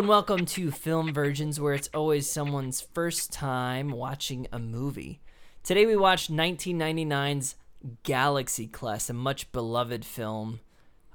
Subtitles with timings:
[0.00, 5.20] and welcome to Film Virgins, where it's always someone's first time watching a movie.
[5.62, 7.54] Today we watched 1999's
[8.02, 10.60] Galaxy Quest, a much beloved film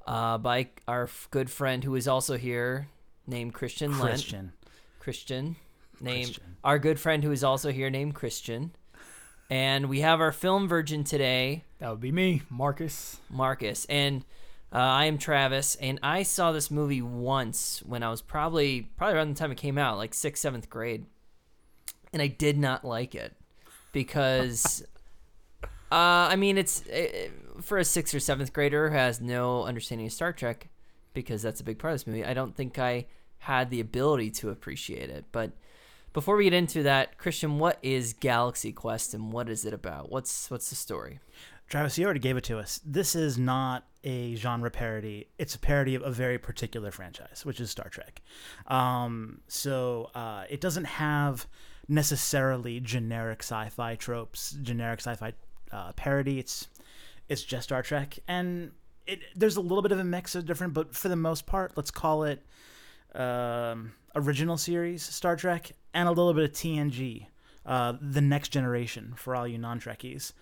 [0.06, 2.88] uh, by our good friend who is also here,
[3.26, 4.02] named Christian Lent.
[4.02, 4.54] Christian.
[5.00, 5.56] Christian.
[6.00, 6.58] Named Christian.
[6.64, 8.72] our good friend who is also here, named Christian.
[9.50, 13.20] And we have our film virgin today, That would be me, Marcus.
[13.32, 13.86] Marcus.
[13.86, 14.24] And
[14.76, 19.16] uh, I am Travis, and I saw this movie once when I was probably probably
[19.16, 21.06] around the time it came out, like sixth, seventh grade,
[22.12, 23.38] and I did not like it
[23.94, 24.84] because,
[25.94, 27.30] uh, I mean, it's uh
[27.62, 30.68] for a sixth or seventh grader who has no understanding of Star Trek,
[31.14, 32.26] because that's a big part of this movie.
[32.26, 33.06] I don't think I
[33.38, 35.52] had the ability to appreciate it, but.
[36.12, 40.10] Before we get into that, Christian, what is Galaxy Quest and what is it about?
[40.10, 41.20] What's what's the story?
[41.68, 42.80] Travis, you already gave it to us.
[42.86, 45.28] This is not a genre parody.
[45.40, 48.22] It's a parody of a very particular franchise, which is Star Trek.
[48.68, 51.48] Um, so uh, it doesn't have
[51.88, 55.34] necessarily generic sci-fi tropes, generic sci-fi
[55.72, 56.40] uh, parody.
[56.40, 56.68] It's
[57.28, 58.72] it's just Star Trek, and
[59.08, 61.74] it there's a little bit of a mix of different, but for the most part,
[61.76, 62.46] let's call it
[63.16, 67.26] um, original series Star Trek and a little bit of TNG,
[67.66, 70.34] uh, the next generation for all you non-Trekkies.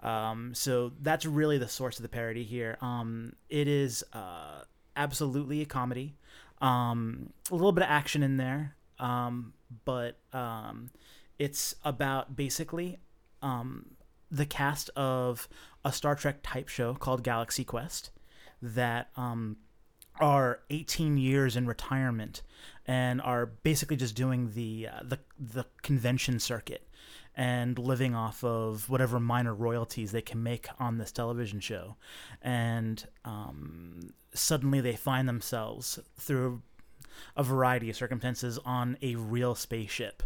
[0.00, 2.78] Um, so that's really the source of the parody here.
[2.80, 4.62] Um, it is uh,
[4.96, 6.16] absolutely a comedy,
[6.60, 9.52] um, a little bit of action in there, um,
[9.84, 10.90] but um,
[11.38, 12.98] it's about basically
[13.42, 13.90] um,
[14.30, 15.48] the cast of
[15.84, 18.10] a Star Trek type show called Galaxy Quest
[18.62, 19.10] that
[20.20, 22.42] are 18 years in retirement
[22.86, 26.86] and are basically just doing the uh, the the convention circuit
[27.40, 31.96] and living off of whatever minor royalties they can make on this television show
[32.42, 36.60] and um, suddenly they find themselves through
[37.38, 40.22] a variety of circumstances on a real spaceship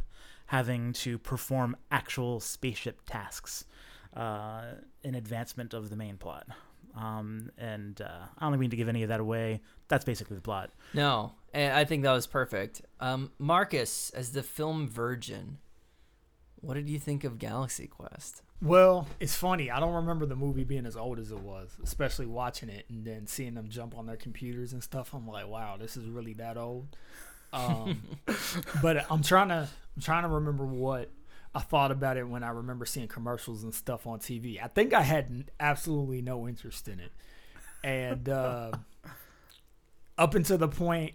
[0.47, 3.65] having to perform actual spaceship tasks
[4.17, 4.73] uh,
[5.05, 6.49] in advancement of the main plot
[6.97, 9.63] um, and uh, I don't mean to give any of that away.
[9.89, 10.71] That's basically the plot.
[10.93, 12.83] No, I think that was perfect.
[13.01, 15.59] Um, Marcus, as the film virgin,
[16.65, 18.43] what did you think of Galaxy Quest?
[18.63, 19.71] Well, it's funny.
[19.71, 23.05] I don't remember the movie being as old as it was, especially watching it and
[23.05, 25.13] then seeing them jump on their computers and stuff.
[25.13, 26.97] I'm like, wow, this is really that old.
[27.53, 28.03] Um,
[28.83, 31.11] but I'm trying to I'm trying to remember what
[31.55, 34.63] I thought about it when I remember seeing commercials and stuff on TV.
[34.63, 37.13] I think I had absolutely no interest in it,
[37.85, 38.73] and uh,
[40.19, 41.15] up until the point,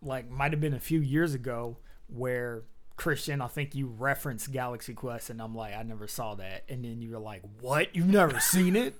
[0.00, 2.62] like might have been a few years ago, where
[2.96, 6.84] Christian, I think you referenced Galaxy Quest, and I'm like, I never saw that, and
[6.84, 7.94] then you were like, What?
[7.94, 8.94] You've never seen it?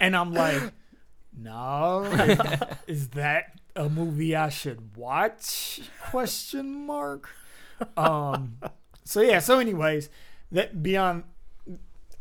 [0.00, 0.62] And I'm like,
[1.36, 2.04] No,
[2.86, 5.80] is that a movie I should watch?
[6.10, 7.28] Question mark.
[7.96, 8.58] Um.
[9.04, 9.38] So yeah.
[9.38, 10.10] So anyways,
[10.52, 11.24] that beyond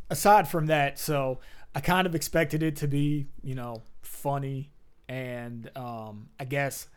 [0.09, 1.39] aside from that, so
[1.75, 4.71] I kind of expected it to be, you know, funny,
[5.09, 6.87] and um, I guess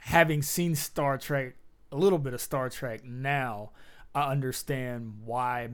[0.00, 1.54] having seen Star Trek,
[1.92, 3.70] a little bit of Star Trek now,
[4.14, 5.68] I understand why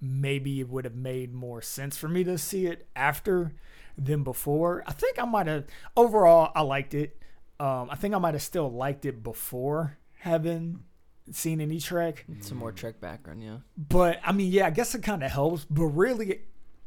[0.00, 3.52] maybe it would have made more sense for me to see it after
[3.96, 4.84] than before.
[4.86, 5.64] I think I might have
[5.96, 7.16] overall I liked it.
[7.58, 10.84] Um, I think I might have still liked it before having
[11.32, 12.24] seen any Trek.
[12.40, 13.58] Some more Trek background, yeah.
[13.76, 15.66] But I mean, yeah, I guess it kind of helps.
[15.68, 16.42] But really,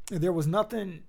[0.10, 1.04] there was nothing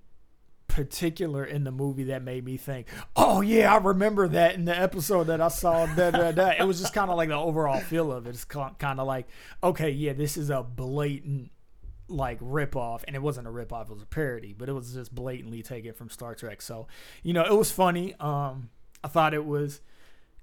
[0.73, 4.77] particular in the movie that made me think, "Oh yeah, I remember that in the
[4.77, 6.53] episode that I saw." Da, da, da.
[6.59, 8.31] It was just kind of like the overall feel of it.
[8.31, 9.27] It's kind of like,
[9.63, 11.51] okay, yeah, this is a blatant
[12.07, 14.73] like rip off, and it wasn't a rip off; it was a parody, but it
[14.73, 16.61] was just blatantly taken from Star Trek.
[16.61, 16.87] So,
[17.21, 18.15] you know, it was funny.
[18.19, 18.69] Um,
[19.03, 19.81] I thought it was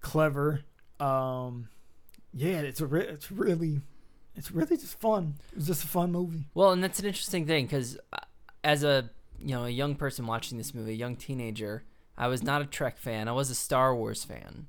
[0.00, 0.62] clever.
[1.00, 1.68] Um,
[2.32, 3.80] yeah, it's a re- it's really
[4.36, 5.34] it's really just fun.
[5.50, 6.46] It was just a fun movie.
[6.54, 7.98] Well, and that's an interesting thing because
[8.62, 11.84] as a you know a young person watching this movie, a young teenager,
[12.16, 13.28] I was not a Trek fan.
[13.28, 14.66] I was a Star Wars fan.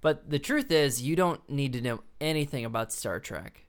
[0.00, 3.66] But the truth is, you don't need to know anything about Star Trek.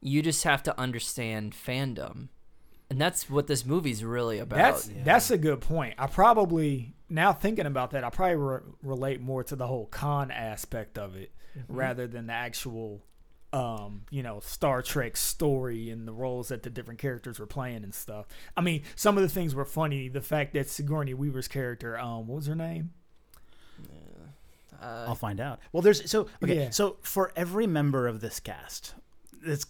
[0.00, 2.28] You just have to understand fandom.
[2.90, 4.58] And that's what this movie's really about.
[4.58, 5.94] That's that's a good point.
[5.98, 10.30] I probably now thinking about that, I probably re- relate more to the whole con
[10.30, 11.74] aspect of it mm-hmm.
[11.74, 13.02] rather than the actual
[13.52, 17.84] um, you know, Star Trek story and the roles that the different characters were playing
[17.84, 18.26] and stuff.
[18.56, 20.08] I mean, some of the things were funny.
[20.08, 22.90] The fact that Sigourney Weaver's character, um, what was her name?
[24.80, 25.60] Uh, I'll find out.
[25.72, 26.64] Well, there's so okay.
[26.64, 26.70] Yeah.
[26.70, 28.94] So for every member of this cast,
[29.42, 29.64] it's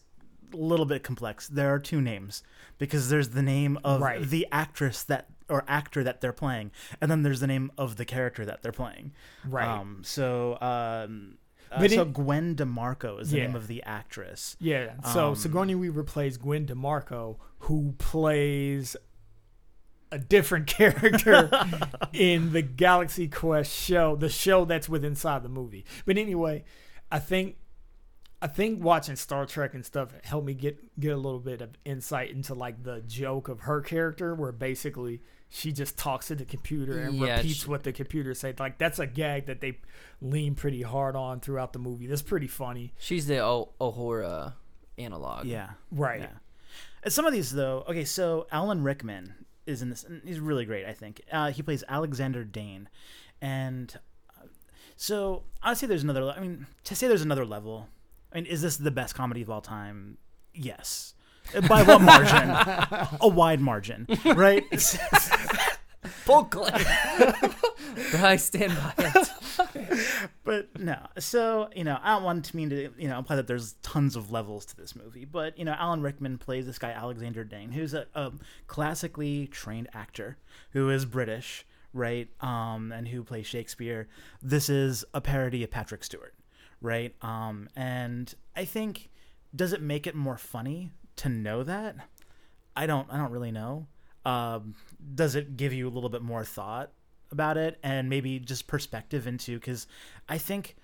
[0.53, 1.47] a little bit complex.
[1.49, 2.43] There are two names
[2.79, 4.23] because there's the name of Right.
[4.23, 8.05] the actress that or actor that they're playing, and then there's the name of the
[8.05, 9.13] character that they're playing.
[9.45, 9.69] Right.
[9.69, 11.39] Um, so, um,
[11.73, 13.47] uh, But so it- Gwen DeMarco is the Yeah.
[13.47, 14.57] name of the actress.
[14.61, 15.01] Yeah.
[15.13, 18.97] So Um, Sigourney Weaver plays Gwen DeMarco, who plays
[20.13, 21.51] a different character
[22.13, 25.85] in the Galaxy Quest show, the show that's with inside the movie.
[26.05, 26.65] But anyway,
[27.11, 27.57] I think
[28.47, 31.71] I think watching Star Trek and stuff helped me get get a little bit of
[31.85, 36.45] insight into like the joke of her character, where basically she just talks to the
[36.45, 38.61] computer and Yeah, repeats she- what the computer said.
[38.61, 39.79] Like that's a gag that they
[40.21, 42.07] lean pretty hard on throughout the movie.
[42.07, 44.55] That's pretty funny, she's the o- Uhura
[44.97, 45.47] analog.
[45.47, 45.71] Yeah.
[45.91, 46.21] right?
[46.21, 46.27] Yeah.
[47.03, 49.35] And some of these though, okay, so Alan Rickman
[49.67, 50.05] is in this.
[50.05, 51.21] and He's really great, I think.
[51.33, 52.89] Uh, he plays Alexander Dane,
[53.41, 53.93] and
[54.39, 54.47] uh,
[54.97, 56.31] so I'd say there's another.
[56.31, 57.89] I mean, to say there's another level.
[58.37, 60.19] I mean, is this the best comedy of all time?
[60.53, 61.15] Yes.
[61.67, 62.51] By what margin?
[63.23, 64.63] A wide margin, right?
[66.05, 66.85] Full claim.
[68.13, 70.29] but I stand by it.
[70.45, 70.99] but no.
[71.19, 74.17] So you know, I don't want to mean to you know imply that there's tons
[74.17, 77.73] of levels to this movie, but you know, Alan Rickman plays this guy Alexander Dane,
[77.73, 78.33] who's a, a
[78.67, 80.37] classically trained actor
[80.73, 82.29] who is British, right?
[82.43, 84.09] Um, and who plays Shakespeare.
[84.43, 86.35] This is a parody of Patrick Stewart,
[86.81, 87.15] right?
[87.23, 89.11] Um, and I think
[89.55, 91.97] does it make it more funny to know that?
[92.77, 93.11] I don't.
[93.11, 93.87] I don't really know.
[94.25, 94.75] Um,
[95.15, 96.91] does it give you a little bit more thought
[97.31, 99.59] about it and maybe just perspective into?
[99.59, 99.87] Because
[100.29, 100.77] I think,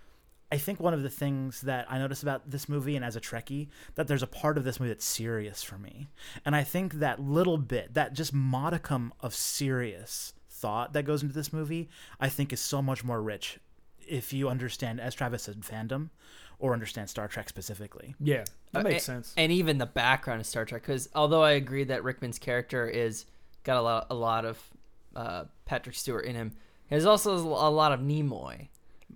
[0.51, 3.21] I think one of the things that I notice about this movie and as a
[3.21, 6.07] Trekkie that there's a part of this movie that's serious for me,
[6.47, 11.35] and I think that little bit, that just modicum of serious thought that goes into
[11.35, 11.89] this movie,
[12.21, 13.59] I think is so much more rich
[14.09, 16.11] if you understand, as Travis said, fandom,
[16.59, 18.15] or understand Star Trek specifically.
[18.21, 19.35] Yeah, that Uh, makes a- sense.
[19.37, 23.25] And even the background of Star Trek, because although I agree that Rickman's character is
[23.65, 24.59] got a lot, a lot of
[25.15, 26.53] uh, Patrick Stewart in him,
[26.89, 28.69] there's also a lot of Nimoy.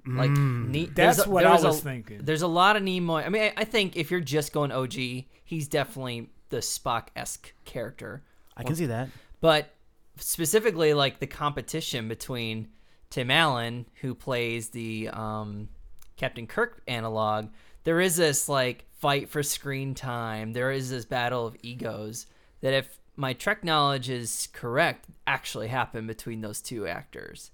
[0.07, 2.21] Like ne- there's That's a- what I was was a- thinking.
[2.23, 3.25] There's a lot of Nimoy.
[3.25, 7.53] I mean, I, I think if you're just going OG, he's definitely the Spock esque
[7.65, 8.23] character.
[8.57, 9.09] I can see that.
[9.41, 9.71] But
[10.17, 12.69] specifically, like the competition between
[13.11, 15.69] Tim Allen, who plays the um,
[16.17, 17.49] Captain Kirk analog,
[17.85, 20.53] there is this like fight for screen time.
[20.53, 22.27] There is this battle of egos
[22.61, 27.51] that, if my Trek knowledge is correct, actually happened between those two actors.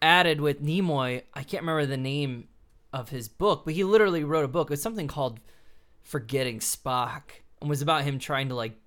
[0.00, 2.48] Added with Nimoy, I can't remember the name
[2.92, 4.68] of his book, but he literally wrote a book.
[4.68, 5.40] It was something called
[6.02, 7.22] Forgetting Spock,
[7.60, 8.78] and was about him trying to like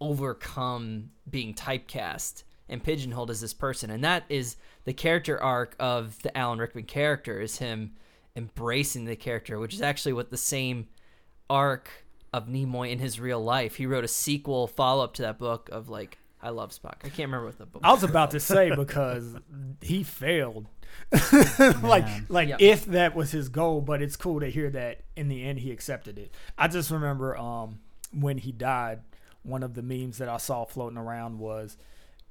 [0.00, 6.20] overcome being typecast and pigeonholed as this person and that is the character arc of
[6.22, 7.92] the alan rickman character is him
[8.36, 10.86] embracing the character which is actually what the same
[11.50, 11.90] arc
[12.32, 15.88] of nimoy in his real life he wrote a sequel follow-up to that book of
[15.88, 18.70] like i love spock i can't remember what the book I was about to say
[18.76, 19.34] because
[19.80, 20.66] he failed.
[21.82, 22.56] like like Yeah.
[22.60, 25.70] if that was his goal, but it's cool to hear that in the end he
[25.70, 26.34] accepted it.
[26.58, 27.80] I just remember um
[28.12, 29.00] when he died,
[29.42, 31.76] one of the memes that I saw floating around was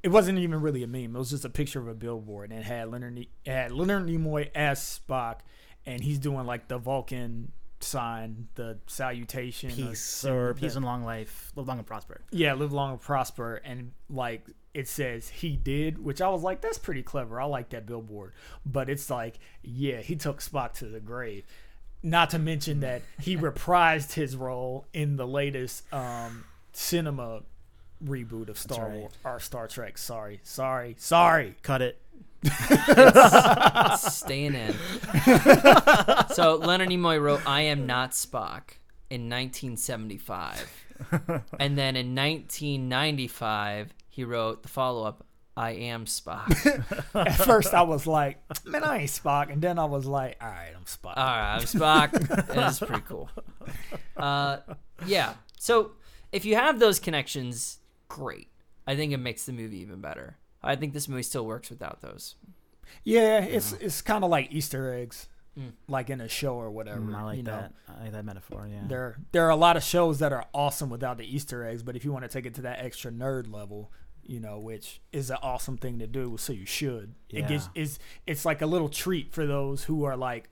[0.03, 1.15] it wasn't even really a meme.
[1.15, 3.71] It was just a picture of a billboard and it had Leonard Ne- it had
[3.71, 5.37] Leonard Nimoy as Spock
[5.85, 11.51] and he's doing like the Vulcan sign, the salutation, Peace or peace and long life,
[11.55, 12.21] live long and prosper.
[12.31, 13.55] yeah, live long and prosper.
[13.63, 17.41] And like it says he did, which I was like, that's pretty clever.
[17.41, 18.33] I like that billboard.
[18.65, 21.45] But it's like, yeah, he took Spock to the grave.
[22.03, 27.41] Not to mention that he reprised his role in the latest um, cinema
[28.05, 28.99] reboot of Star right.
[28.99, 29.97] Wars or Star Trek.
[29.97, 31.55] Sorry, sorry, sorry.
[31.61, 32.01] Cut it.
[33.99, 34.73] staying in
[36.33, 38.71] so leonard nimoy wrote i am not spock
[39.11, 40.67] in 1975
[41.59, 45.23] and then in 1995 he wrote the follow-up
[45.55, 46.49] i am spock
[47.15, 50.47] At first, I was like, man, I ain't Spock, and then I was like, all
[50.47, 51.17] right, I'm Spock.
[51.17, 52.47] All right, I'm Spock.
[52.47, 53.29] That's pretty cool.
[54.15, 54.57] Uh,
[55.05, 55.33] yeah.
[55.59, 55.91] So
[56.31, 57.79] if you have those connections,
[58.15, 58.47] great.
[58.87, 60.37] I think it makes the movie even better.
[60.63, 62.35] I think this movie still works without those.
[63.03, 65.27] yeah, it's it's kind of like Easter eggs,
[65.59, 65.73] Mm.
[65.89, 67.01] like in a show or whatever.
[67.01, 67.51] Mm, I like you know?
[67.51, 67.73] that.
[67.99, 68.67] I like that metaphor.
[68.71, 68.83] Yeah.
[68.87, 71.95] There, there are a lot of shows that are awesome without the Easter eggs, but
[71.97, 73.91] if you want to take it to that extra nerd level,
[74.23, 77.15] you know, which is an awesome thing to do, so you should.
[77.29, 80.47] It gives is it's like a little treat for those who are like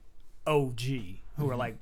[0.46, 1.50] OG, who Mm-hmm.
[1.50, 1.76] are like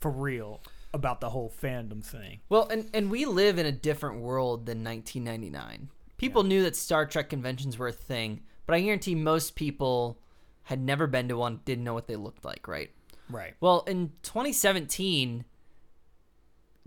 [0.00, 0.60] for real
[0.94, 2.40] about the whole fandom thing.
[2.48, 5.88] Well, and and we live in a different world than 1999.
[6.16, 10.18] People knew that Star Trek conventions were a thing, but I guarantee most people
[10.64, 12.90] had never been to one, didn't know what they looked like, right?
[13.28, 13.54] Right.
[13.60, 15.44] Well, in 2017,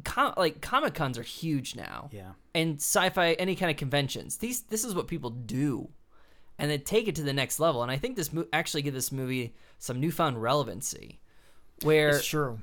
[0.03, 2.09] com- like Comic Cons are huge now.
[2.11, 2.31] Yeah.
[2.53, 4.37] And sci-fi, any kind of conventions.
[4.37, 5.89] These, this is what people do,
[6.57, 7.83] and then take it to the next level.
[7.83, 11.19] And I think this mo- actually give this movie some newfound relevancy.
[11.83, 12.59] Where It's true.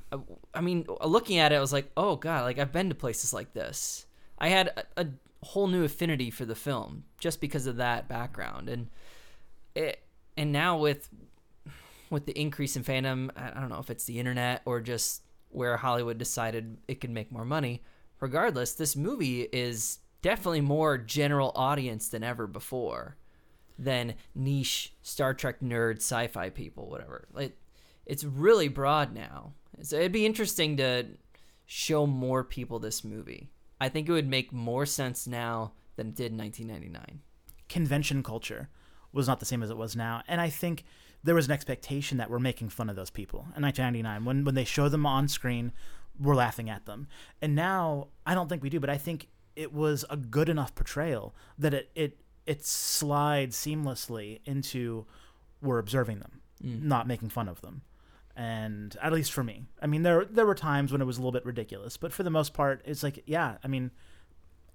[0.54, 2.94] I mean, uh, looking at it, I was like, oh god, like I've been to
[2.94, 4.06] places like this.
[4.38, 5.06] I had a, a
[5.44, 8.88] whole new affinity for the film just because of that background, and
[9.74, 10.02] it,
[10.36, 11.08] and now with
[12.10, 15.22] with the increase in fandom, I I don't know if it's the internet or just
[15.50, 17.82] where Hollywood decided it could make more money.
[18.20, 23.16] Regardless, this movie is definitely more general audience than ever before,
[23.78, 27.26] than niche Star Trek nerd sci-fi people, whatever.
[27.32, 27.56] Like,
[28.06, 29.54] it's really broad now.
[29.82, 31.06] So it'd be interesting to
[31.66, 33.50] show more people this movie.
[33.80, 37.20] I think it would make more sense now than it did in 1999.
[37.68, 38.68] convention culture
[39.12, 40.22] was not the same as it was now.
[40.28, 40.84] And I think
[41.24, 44.24] there was an expectation that we're making fun of those people in 1999.
[44.24, 45.72] When, when they show them on screen,
[46.18, 47.08] we're laughing at them.
[47.40, 50.74] And now I don't think we do, but I think it was a good enough
[50.74, 55.06] portrayal that it, it, it slides seamlessly into
[55.60, 56.82] we're observing them, mm.
[56.82, 57.82] not making fun of them.
[58.34, 61.20] And at least for me, I mean, there there were times when it was a
[61.20, 63.90] little bit ridiculous, but for the most part, it's like, yeah, I mean,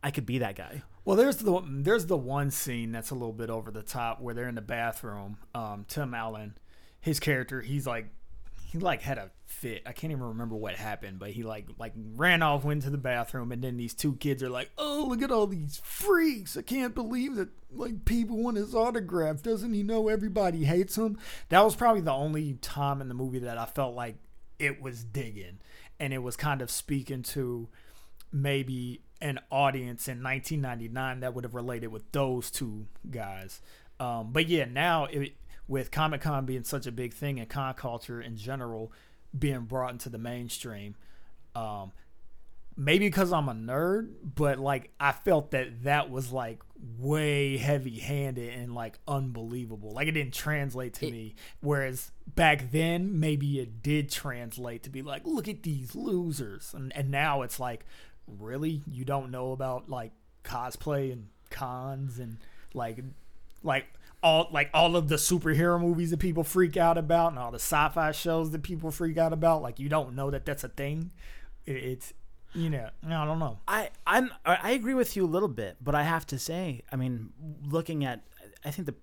[0.04, 0.84] I could be that guy.
[1.06, 4.34] Well, there's the there's the one scene that's a little bit over the top where
[4.34, 5.38] they're in the bathroom.
[5.56, 6.56] Um, Tim Allen,
[7.00, 8.10] his character, he's like
[8.68, 9.82] he like had a fit.
[9.86, 12.98] I can't even remember what happened, but he like like ran off, went to the
[12.98, 16.58] bathroom, and then these two kids are like, "Oh, look at all these freaks!
[16.58, 19.42] I can't believe that like people want his autograph.
[19.42, 23.40] Doesn't he know everybody hates him?" That was probably the only time in the movie
[23.40, 24.18] that I felt like
[24.60, 25.60] it was digging,
[25.98, 27.70] and it was kind of speaking to
[28.34, 33.62] maybe an audience in 1999 that would have related with those two guys.
[33.98, 35.34] Um, but yeah, now it,
[35.68, 38.92] with Comic Con being such a big thing and con culture in general
[39.38, 40.96] being brought into the mainstream,
[41.56, 41.92] um,
[42.76, 46.62] maybe because I'm a nerd, but like I felt that that was like
[47.00, 49.92] way heavy handed and like unbelievable.
[49.92, 51.36] Like it didn't translate to It- me.
[51.60, 56.74] Whereas back then, maybe it did translate to be like, look at these losers.
[56.74, 57.86] And, and now it's like,
[58.28, 58.84] really?
[58.90, 60.12] You don't know about like
[60.44, 62.38] cosplay and cons and
[62.74, 63.00] like,
[63.64, 63.86] like,
[64.24, 67.56] all like all of the superhero movies that people freak out about and all the
[67.60, 71.12] sci-fi shows that people freak out about like you don't know that that's a thing.
[71.66, 72.14] It, it's
[72.54, 73.60] you know i don't know.
[73.68, 76.96] I I'm I agree with you a little bit, but I have to say, I
[76.96, 77.32] mean,
[77.64, 78.22] looking at,
[78.66, 78.96] I think the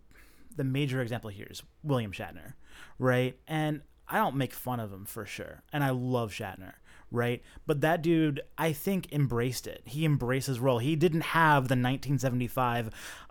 [0.56, 2.54] the major example here is William Shatner,
[2.98, 3.36] right?
[3.46, 6.74] And I don't make fun of him for sure, and I love Shatner,
[7.10, 7.42] right?
[7.66, 9.82] But that dude, I think, embraced it.
[9.84, 10.78] He embraced his role.
[10.78, 12.90] He didn't have the 1975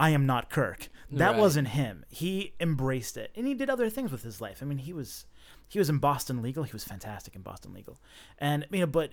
[0.00, 1.38] "I am not Kirk." That Right.
[1.40, 2.04] wasn't him.
[2.08, 4.58] He embraced it, and he did other things with his life.
[4.62, 5.26] I mean, he was.
[5.68, 6.62] He was in Boston Legal.
[6.64, 7.98] He was fantastic in Boston Legal,
[8.38, 9.12] and you know, but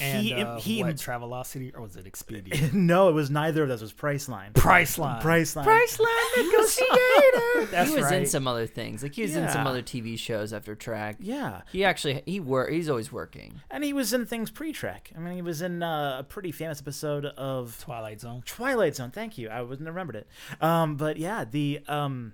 [0.00, 3.68] and he uh, he what, travelocity or was it expedia no, it was neither of
[3.68, 3.80] those.
[3.82, 4.52] It was Priceline.
[4.52, 5.64] priceline Priceline.
[5.64, 9.66] priceline negotiator that's he was right in some other things, like he was in some
[9.66, 11.16] other TV shows after Trek.
[11.20, 12.70] Yeah, He actually he work.
[12.70, 13.60] He's always working.
[13.70, 15.12] and he was in things pre-Trek.
[15.16, 19.10] I mean, he was in uh, a pretty famous episode of twilight zone Twilight Zone.
[19.10, 19.48] Thank you.
[19.48, 20.28] I wouldn't have remembered it.
[20.60, 22.32] Um, but yeah, the um,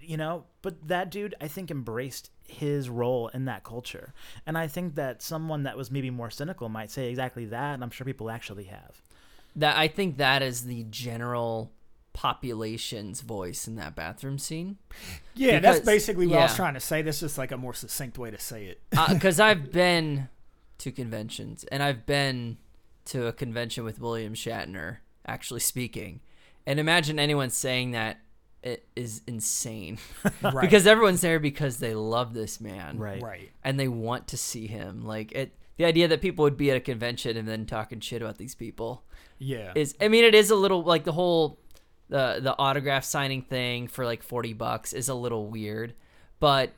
[0.00, 4.12] you know, but that dude, I think, embraced his role in that culture,
[4.46, 7.82] and I think that someone that was maybe more cynical might say exactly that, and
[7.82, 9.02] I'm sure people actually have.
[9.56, 11.72] That I think that is the general
[12.16, 14.78] population's voice in that bathroom scene.
[15.34, 17.02] yeah that's basically what i was trying to say.
[17.02, 18.80] That's just like a more succinct way to say it.
[18.96, 20.28] Uh, because I've been
[20.78, 22.56] to conventions and I've been
[23.06, 26.20] to a convention with William Shatner actually speaking,
[26.66, 28.25] and imagine anyone saying that it
[28.96, 29.98] is insane
[30.42, 33.22] right because everyone's there because they love this man, Right.
[33.22, 35.04] right and they want to see him.
[35.04, 38.22] Like it, the idea that people would be at a convention and then talking shit
[38.22, 39.04] about these people
[39.38, 39.94] yeah is.
[40.00, 41.58] I mean, it is a little like the whole
[42.08, 45.94] the the autograph signing thing for like forty bucks is a little weird,
[46.40, 46.72] but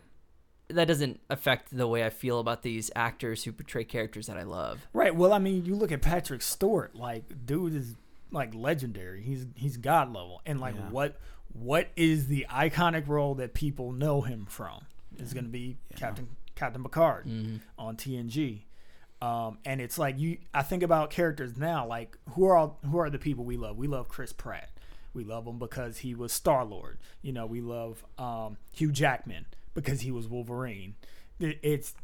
[0.71, 4.43] that doesn't affect the way I feel about these actors who portray characters that I
[4.43, 4.87] love.
[4.93, 5.15] Right.
[5.15, 6.95] Well, I mean, you look at Patrick Stewart.
[6.95, 7.95] Like, dude is
[8.31, 9.23] like legendary.
[9.23, 10.43] He's he's god level.
[10.45, 10.91] And like, Yeah.
[10.91, 11.17] what
[11.53, 14.85] what is the iconic role that people know him from?
[15.19, 17.27] Is going to be Captain Captain Picard
[17.79, 18.63] on TNG.
[19.21, 20.39] Um, and it's like you.
[20.55, 21.87] I think about characters now.
[21.87, 23.77] Like, who are all, who are the people we love?
[23.77, 24.71] We love Chris Pratt.
[25.15, 26.99] We love him because he was Star Lord.
[27.23, 30.95] You know, we love um, Hugh Jackman because he was Wolverine.
[31.41, 31.95] It- It's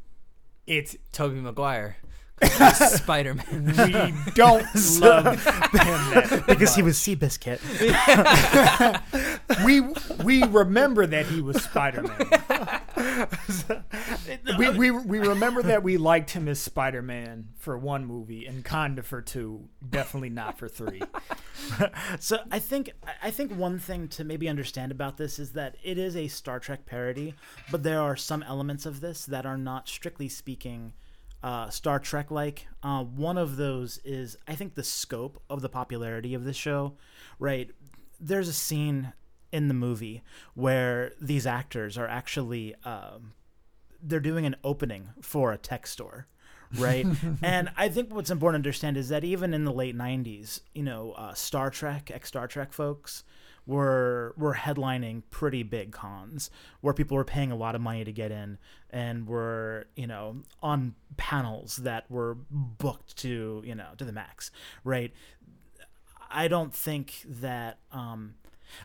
[0.67, 1.99] it's Tobey Maguire,
[2.43, 3.65] Spider Man.
[4.27, 4.67] we don't
[5.01, 7.61] love him because he was Seabiscuit.
[9.65, 9.81] we
[10.25, 13.29] we remember that he was Spider Man.
[14.59, 18.65] we, we we remember that we liked him as Spider Man for one movie and
[18.65, 19.69] kinda for two.
[19.89, 21.03] Definitely not for three.
[22.19, 22.91] So I think
[23.23, 26.59] I think one thing to maybe understand about this is that it is a Star
[26.59, 27.35] Trek parody,
[27.71, 30.93] but there are some elements of this that are not strictly speaking
[31.45, 32.67] uh, Star Trek like.
[32.83, 36.95] Uh, one of those is I think the scope of the popularity of this show.
[37.39, 37.71] Right,
[38.19, 39.13] there's a scene
[39.53, 40.23] in the movie
[40.55, 43.35] where these actors are actually um,
[44.03, 46.27] they're doing an opening for a tech store
[46.79, 47.07] right
[47.43, 50.83] and i think what's important to understand is that even in the late 90s you
[50.83, 53.23] know uh, star trek ex star trek folks
[53.67, 56.51] were were headlining pretty big cons
[56.83, 58.59] where people were paying a lot of money to get in
[58.91, 64.51] and were you know on panels that were booked to you know to the max
[64.85, 65.13] right
[66.31, 68.35] I don't think that um,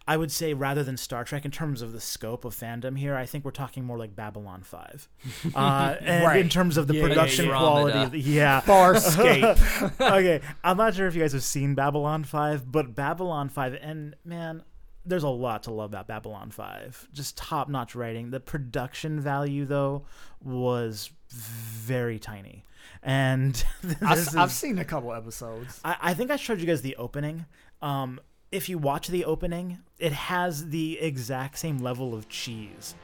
[0.07, 3.15] I would say rather than Star Trek in terms of the scope of fandom here,
[3.15, 5.07] I think we're talking more like Babylon Five,
[5.55, 6.39] uh, and Right.
[6.41, 7.57] in terms of the Yeah, production yeah.
[7.57, 7.97] quality.
[7.97, 8.05] Andromeda.
[8.05, 8.61] of the- yeah.
[8.61, 9.99] Farscape.
[10.19, 14.15] okay, I'm not sure if you guys have seen Babylon Five, but Babylon Five, and
[14.23, 14.61] man,
[15.09, 17.07] there's a lot to love about Babylon Five.
[17.11, 18.31] Just top notch writing.
[18.31, 20.05] The production value though
[20.43, 22.63] was very tiny,
[23.03, 23.63] and
[24.01, 25.81] I've, this I've seen a couple episodes.
[25.83, 27.45] I, I think I showed you guys the opening.
[27.81, 28.19] Um,
[28.51, 32.95] if you watch the opening, it has the exact same level of cheese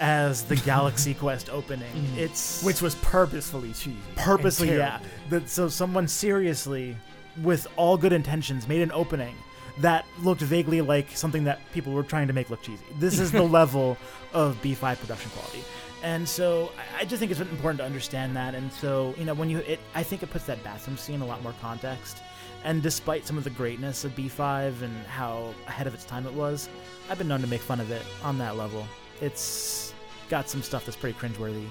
[0.00, 1.90] as the Galaxy Quest opening.
[2.16, 3.96] It's Which was purposefully cheesy.
[4.16, 5.00] purposely, yeah.
[5.30, 6.96] That so someone seriously,
[7.42, 9.34] with all good intentions, made an opening
[9.82, 12.84] that looked vaguely like something that people were trying to make look cheesy.
[12.98, 13.96] This is the level
[14.32, 15.62] of B5 production quality.
[16.02, 18.54] And so I- just think it's important to understand that.
[18.54, 21.20] And so, you know, when you, it, I think it puts that bathroom scene in
[21.22, 22.22] a lot more context.
[22.64, 26.32] And despite some of the greatness of B5 and how ahead of its time it
[26.32, 26.68] was,
[27.10, 28.86] I've been known to make fun of it on that level.
[29.20, 29.92] It's
[30.28, 31.66] got some stuff that's pretty cringeworthy.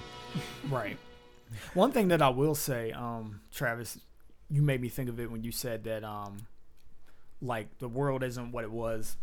[0.70, 0.98] Right.
[1.74, 3.98] One thing that I will say, um, Travis,
[4.50, 6.38] you made me think of it when you said that, um,
[7.42, 9.18] like the world isn't what it was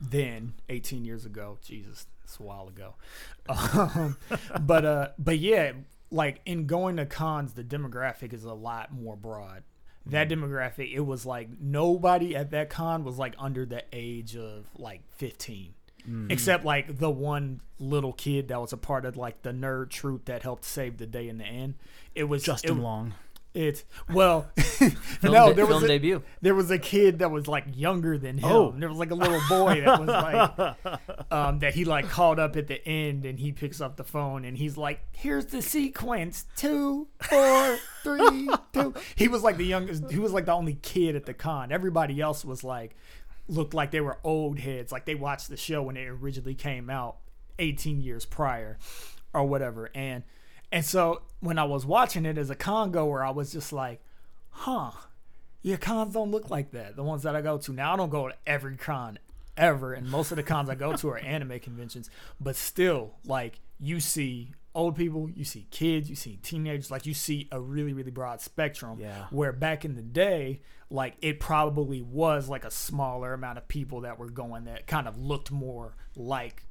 [0.00, 1.58] then, 18 years ago.
[1.64, 2.94] Jesus, it's a while ago.
[3.48, 4.16] Um,
[4.60, 5.72] but uh, but yeah,
[6.10, 9.64] like in going to cons, the demographic is a lot more broad.
[10.06, 14.66] That demographic, it was like nobody at that con was like under the age of
[14.78, 15.74] like 15
[16.28, 20.26] except like the one little kid that was a part of like the nerd troop
[20.26, 21.74] that helped save the day in the end.
[22.14, 23.14] It was Justin it, Long.
[23.54, 24.50] It well,
[25.22, 26.24] no, de- there was a, debut.
[26.42, 28.50] there was a kid that was like younger than him.
[28.50, 28.74] Oh.
[28.76, 32.56] There was like a little boy that was like um, that he like called up
[32.56, 36.46] at the end and he picks up the phone and he's like, "Here's the sequence:
[36.56, 38.92] two, four, three, two.
[39.14, 40.10] He was like the youngest.
[40.10, 41.70] He was like the only kid at the con.
[41.70, 42.96] Everybody else was like
[43.46, 46.90] looked like they were old heads, like they watched the show when it originally came
[46.90, 47.18] out
[47.58, 48.78] 18 years prior
[49.32, 49.90] or whatever.
[49.94, 50.24] And
[50.72, 54.00] and so when I was watching it as a con goer, I was just like,
[54.50, 54.92] huh,
[55.62, 56.96] yeah, cons don't look like that.
[56.96, 57.72] The ones that I go to.
[57.72, 59.18] Now I don't go to every con
[59.56, 63.60] ever, and most of the cons I go to are anime conventions, but still, like
[63.80, 67.92] you see old people, you see kids, you see teenagers, like you see a really,
[67.92, 68.98] really broad spectrum.
[69.00, 69.26] Yeah.
[69.30, 74.02] Where back in the day, like it probably was like a smaller amount of people
[74.02, 76.64] that were going that kind of looked more like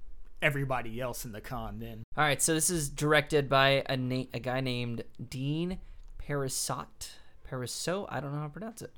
[0.44, 2.04] everybody else in the con then.
[2.18, 5.80] All right, so this is directed by a na- a guy named Dean
[6.20, 7.10] Parisot.
[7.50, 8.94] Parisot, I don't know how to pronounce it.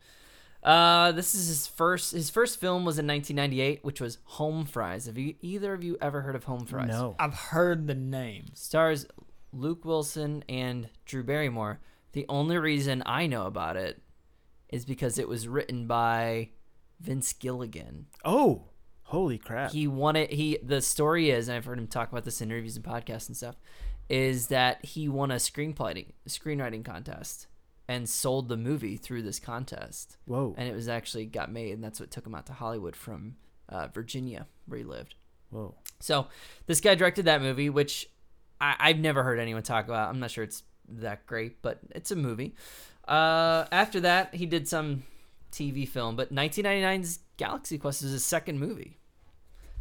[0.63, 2.11] Uh, this is his first.
[2.11, 5.05] His first film was in 1998, which was Home Fries.
[5.05, 6.87] Have you either of you ever heard of Home Fries?
[6.87, 7.15] No.
[7.19, 8.45] I've heard the name.
[8.55, 9.05] Stars
[9.53, 11.79] Luke Wilson and Drew Barrymore.
[12.13, 14.01] The only reason I know about it
[14.69, 16.49] is because it was written by
[16.99, 18.07] Vince Gilligan.
[18.23, 18.63] Oh,
[19.05, 19.71] holy crap.
[19.71, 22.75] He wanted he the story is, and I've heard him talk about this in interviews
[22.75, 23.55] and podcasts and stuff,
[24.09, 27.47] is that he won a screenwriting screenwriting contest
[27.87, 30.17] and sold the movie through this contest.
[30.25, 30.55] Whoa.
[30.57, 33.35] And it was actually got made, and that's what took him out to Hollywood from
[33.69, 35.15] uh, Virginia, where he lived.
[35.51, 35.75] Whoa.
[35.99, 36.27] So
[36.65, 38.09] this guy directed that movie, which
[38.59, 40.09] I, I've never heard anyone talk about.
[40.09, 42.55] I'm not sure it's that great, but it's a movie.
[43.07, 45.03] Uh, after that, he did some
[45.51, 48.97] TV film, but 1999's Galaxy Quest is his second movie.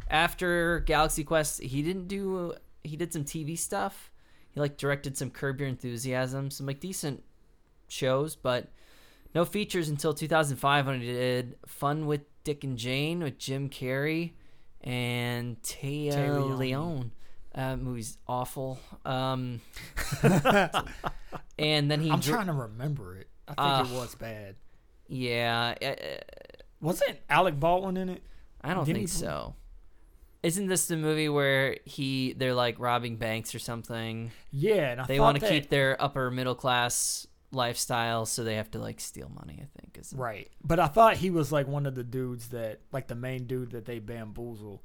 [0.09, 2.53] After Galaxy Quest, he didn't do.
[2.83, 4.11] He did some TV stuff.
[4.51, 7.23] He like directed some Curb Your Enthusiasm, some like decent
[7.87, 8.67] shows, but
[9.33, 14.33] no features until 2005 when he did Fun with Dick and Jane with Jim Carrey
[14.81, 17.11] and Téa Téa Leoni.
[17.53, 18.77] Uh, movie's awful.
[19.05, 19.61] Um,
[21.57, 23.27] and then he I'm dr- trying to remember it.
[23.47, 23.81] I think Ah.
[23.93, 24.55] it was bad.
[25.07, 25.95] yeah, uh,
[26.85, 28.23] Wasn't Alec Baldwin in it?
[28.61, 29.55] I don't Didn't think he- so.
[30.43, 34.31] Isn't this the movie where he they're like robbing banks or something?
[34.51, 38.43] Yeah, and I They thought want to that- keep their upper middle class lifestyle, so
[38.43, 39.59] they have to like steal money.
[39.63, 40.51] I think is right.
[40.63, 43.71] But I thought he was like one of the dudes that, like the main dude
[43.71, 44.83] that they bamboozle,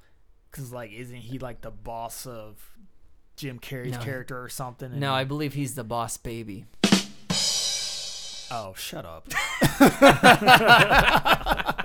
[0.50, 2.56] because like, isn't he like the boss of
[3.36, 3.98] Jim Carrey's No.
[3.98, 4.92] character or something?
[4.92, 6.64] And No, I believe he's the boss baby.
[8.52, 9.28] Oh, shut up.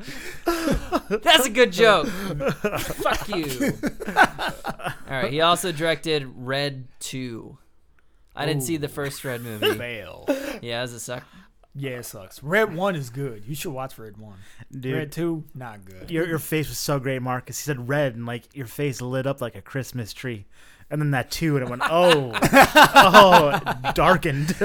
[1.08, 2.06] That's a good joke.
[2.08, 3.72] Fuck you.
[4.16, 5.32] All right.
[5.32, 7.58] He also directed Red Two.
[8.34, 9.74] I didn't see the first Red movie.
[9.78, 10.24] Fail.
[10.62, 11.24] Yeah, does it suck?
[11.74, 12.42] Yeah, it sucks.
[12.42, 13.44] Red one is good.
[13.46, 14.38] You should watch Red one.
[14.72, 16.10] Dude, Red two, not good.
[16.10, 17.58] your your face was so great, Marcus.
[17.58, 20.46] He said red, and like your face lit up like a Christmas tree.
[20.92, 23.60] And then that two, and it went, oh, oh,
[23.94, 24.56] darkened.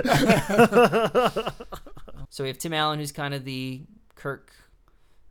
[2.35, 3.83] So we have Tim Allen, who's kind of the
[4.15, 4.51] Kirk,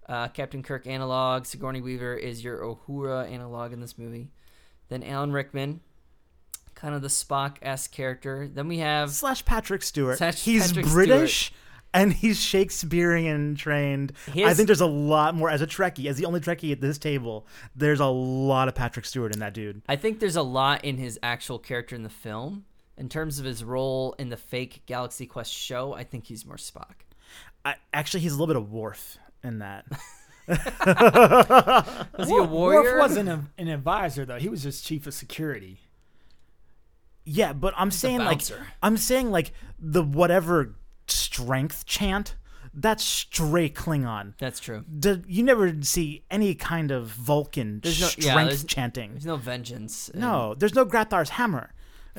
[0.09, 1.47] uh, Captain Kirk analog.
[1.47, 4.29] Sigourney Weaver is your Uhura analog in this movie.
[4.89, 5.81] Then Alan Rickman,
[6.75, 8.49] kind of the Spock esque character.
[8.53, 10.19] Then we have Slash Patrick Stewart.
[10.19, 11.53] Slash he's Patrick British.
[11.93, 14.15] And he's Shakespearean trained.
[14.35, 16.99] I think there's a lot more as a Trekkie, as the only Trekkie at this
[16.99, 17.47] table.
[17.77, 19.81] There's a lot of Patrick Stewart in that dude.
[19.89, 22.65] I think there's a lot in his actual character in the film.
[22.97, 26.57] In terms of his role in the fake Galaxy Quest show, I think he's more
[26.57, 26.95] Spock.
[27.65, 29.85] I, actually, he's a little bit of Worf in that.
[32.19, 32.83] Was he a warrior?
[32.83, 34.39] Worf wasn't a, an advisor though.
[34.39, 35.79] He was just chief of security.
[37.25, 38.43] Yeah, but I'm saying like.
[38.83, 40.75] I'm saying like the whatever
[41.07, 42.37] strength chant.
[42.77, 44.35] That's straight Klingon.
[44.39, 44.85] That's true.
[44.99, 49.13] Do, you never see any kind of Vulcan There's no- strength yeah, there's- chanting.
[49.13, 50.09] There's no vengeance.
[50.09, 51.71] in- No, there's no Grabthar's hammer.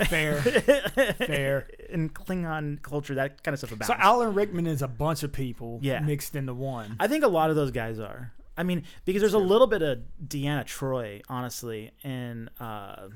[0.07, 0.41] Fair,
[1.17, 1.67] fair.
[1.89, 3.87] In Klingon culture, that kind of stuff abounds.
[3.87, 5.99] So Alan Rickman is a bunch of people Yeah.
[5.99, 6.95] mixed into one.
[6.99, 8.33] I think a lot of those guys are.
[8.57, 13.09] I mean, because there's a little bit of Deanna Troi, honestly, in uh,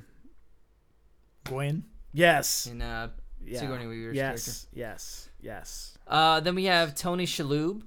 [1.45, 1.83] Gwen.
[2.13, 3.09] yes, In uh,
[3.43, 3.59] yeah.
[3.59, 4.67] Sigourney Weaver's yes, character.
[4.73, 5.97] yes, yes.
[6.07, 7.81] Uh, then we have Tony Shalhoub,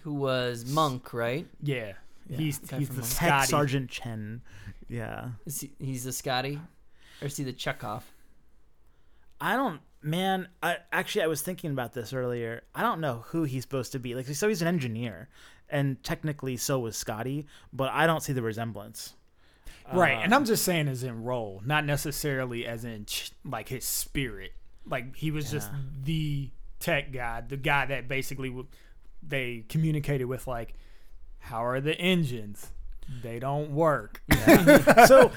[0.00, 1.46] who was Monk, right?
[1.62, 1.92] Yeah,
[2.28, 3.08] he's he's the Monk.
[3.08, 3.46] Tech Scotty.
[3.48, 4.42] Sergeant Chen.
[4.88, 6.60] Yeah, Is he, he's the Scotty,
[7.22, 8.04] or is he the Chekhov?
[9.40, 9.80] I don't.
[10.02, 12.62] Man, I actually I was thinking about this earlier.
[12.74, 14.14] I don't know who he's supposed to be.
[14.14, 15.28] Like, so he's an engineer,
[15.70, 19.14] and technically so was Scotty, but I don't see the resemblance.
[19.92, 23.68] Right, Uh, and I'm just saying as in role, not necessarily as in ch- like
[23.68, 24.52] his spirit.
[24.86, 25.70] Like he was just
[26.04, 28.66] the tech guy, the guy that basically w-
[29.22, 30.46] they communicated with.
[30.46, 30.74] Like,
[31.38, 32.70] how are the engines?
[33.22, 34.22] They don't work.
[35.06, 35.30] so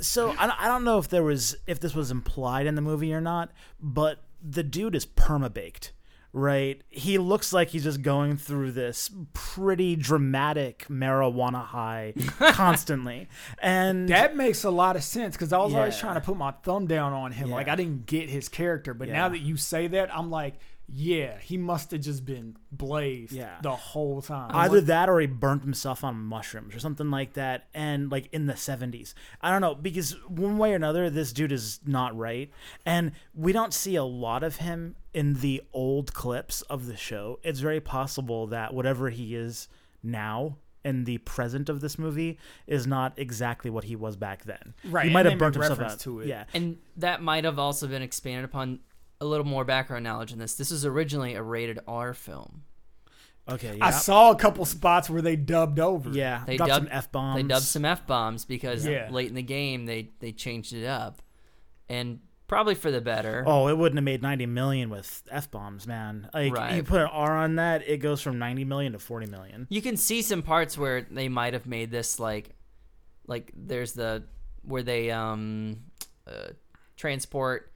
[0.00, 2.82] so I don't, I don't know if there was if this was implied in the
[2.82, 5.92] movie or not but the dude is perma baked
[6.32, 12.12] right he looks like he's just going through this pretty dramatic marijuana high
[12.52, 13.28] constantly
[13.62, 16.50] and That makes a lot of sense because I was always trying to put my
[16.62, 17.50] thumb down on him.
[17.50, 19.14] Like I didn't get his character, but Yeah.
[19.14, 20.54] now that you say that, I'm like,
[20.86, 23.56] yeah, he must have just been blazed Yeah.
[23.62, 24.50] the whole time.
[24.54, 28.46] either that or he burnt himself on mushrooms or something like that and like in
[28.46, 32.50] the 70s i don't know because one way or another this dude is not right
[32.84, 37.38] and we don't see a lot of him in the old clips of the show
[37.42, 39.68] it's very possible that whatever he is
[40.02, 44.74] now in the present of this movie is not exactly what he was back then
[44.84, 46.26] Right, he and might they have burnt make himself reference out to it.
[46.26, 48.80] yeah And that might have also been expanded upon
[49.20, 50.54] a little more background knowledge in this.
[50.54, 52.62] This was originally a rated R film.
[53.48, 56.10] okay I saw a couple spots where they dubbed over.
[56.10, 59.08] yeah They dropped dubbed some f-bombs They dubbed some f bombs because Yeah.
[59.10, 61.20] late in the game they they changed it up,
[61.88, 63.42] and probably for the better.
[63.46, 66.28] Oh, it wouldn't have made 90 million with f bombs, man.
[66.34, 66.74] Like Right.
[66.76, 69.66] you put an R on that, it goes from 90 million to 40 million.
[69.70, 72.50] You can see some parts where they might have made this like,
[73.26, 74.24] like there's the
[74.62, 75.80] where they um
[76.26, 76.48] uh,
[76.96, 77.70] transport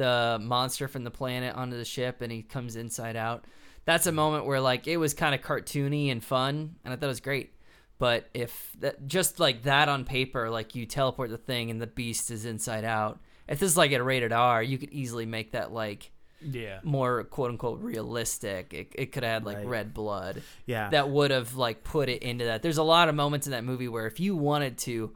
[0.00, 3.44] the monster from the planet onto the ship and he comes inside out.
[3.84, 7.06] That's a moment where like it was kind of cartoony and fun, and I thought
[7.06, 7.52] it was great.
[7.98, 11.86] But if that just like that on paper, like you teleport the thing and the
[11.86, 13.20] beast is inside out.
[13.46, 16.10] If this is like at rated R, you could easily make that like
[16.40, 16.80] yeah.
[16.82, 18.72] more quote unquote realistic.
[18.72, 19.66] It, it could have had like Right.
[19.66, 20.88] red blood Yeah.
[20.90, 22.62] that would have like put it into that.
[22.62, 25.14] There's a lot of moments in that movie where if you wanted to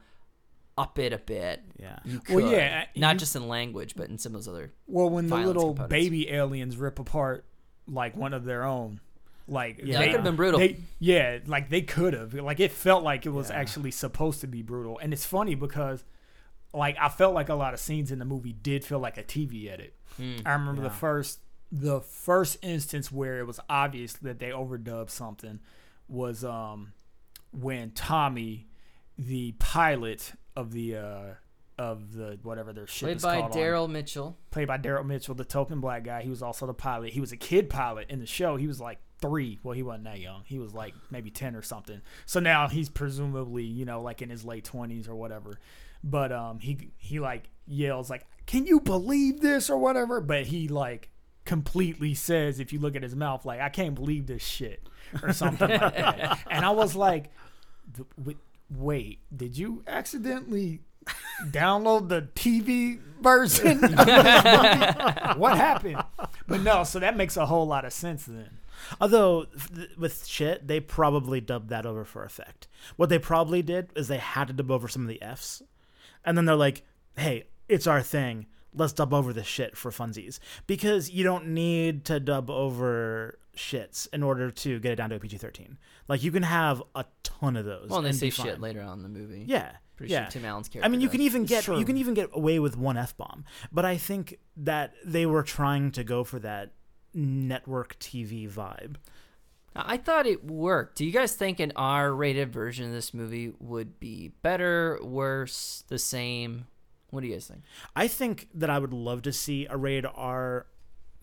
[0.76, 1.98] up it a bit, yeah.
[2.04, 2.36] you could.
[2.36, 4.72] Well, yeah, not you- just in language, but in some of those other.
[4.86, 5.90] Well, when the little components.
[5.90, 7.44] baby aliens rip apart
[7.86, 9.00] like one of their own,
[9.46, 10.58] like Yeah, that could have been brutal.
[10.60, 12.34] They, yeah, like they could have.
[12.34, 13.56] Like it felt like it was Yeah.
[13.56, 14.98] actually supposed to be brutal.
[14.98, 16.02] And it's funny because
[16.72, 19.22] like I felt like a lot of scenes in the movie did feel like a
[19.22, 19.94] TV edit.
[20.46, 25.60] I remember the first the first instance where it was obvious that they overdubbed something
[26.08, 26.92] was um
[27.52, 28.66] when Tommy,
[29.18, 31.22] the pilot of the uh
[31.76, 34.38] of the whatever their ship Played is by called on- Daryl Mitchell.
[34.52, 36.22] played by Daryl Mitchell, the token black guy.
[36.22, 37.12] He was also the pilot.
[37.12, 38.56] He was a kid pilot in the show.
[38.56, 39.58] He was like three.
[39.64, 40.42] Well, he wasn't that young.
[40.46, 42.00] He was like maybe ten or something.
[42.26, 45.58] So now he's presumably you know like in his late twenties or whatever.
[46.04, 50.20] But um, he he like yells like, "Can you believe this?" or whatever.
[50.20, 51.08] But he like
[51.44, 54.88] completely says, if you look at his mouth, like, "I can't believe this shit"
[55.24, 56.38] or something like that.
[56.50, 57.30] And I was like,
[57.96, 58.36] "Th- wait,
[58.70, 60.80] "Wait, did you accidentally?"
[61.50, 63.78] download the TV version.
[65.38, 66.02] what happened?
[66.46, 68.58] But no, so that makes a whole lot of sense then.
[69.00, 72.68] Although th- with shit, they probably dubbed that over for effect.
[72.96, 75.62] What they probably did is they had to dub over some of the Fs,
[76.24, 76.84] and then they're like,
[77.16, 78.46] "Hey, it's our thing.
[78.74, 84.08] Let's dub over this shit for funsies." Because you don't need to dub over shits
[84.12, 85.76] in order to get it down to a PG-13.
[86.08, 87.88] Like you can have a ton of those.
[87.88, 89.44] Well, and they and say be shit later on in the movie.
[89.46, 89.72] Yeah.
[89.96, 90.24] Pretty yeah.
[90.24, 90.86] sure Tim Allen's character.
[90.86, 91.12] I mean, you does.
[91.12, 91.78] can even get Sure.
[91.78, 95.44] you can even get away with one f bomb, but I think that they were
[95.44, 96.72] trying to go for that
[97.14, 98.96] network TV vibe.
[99.76, 100.98] I thought it worked.
[100.98, 105.98] Do you guys think an R-rated version of this movie would be better, worse, the
[105.98, 106.66] same?
[107.10, 107.62] What do you guys think?
[107.94, 110.66] I think that I would love to see a rated R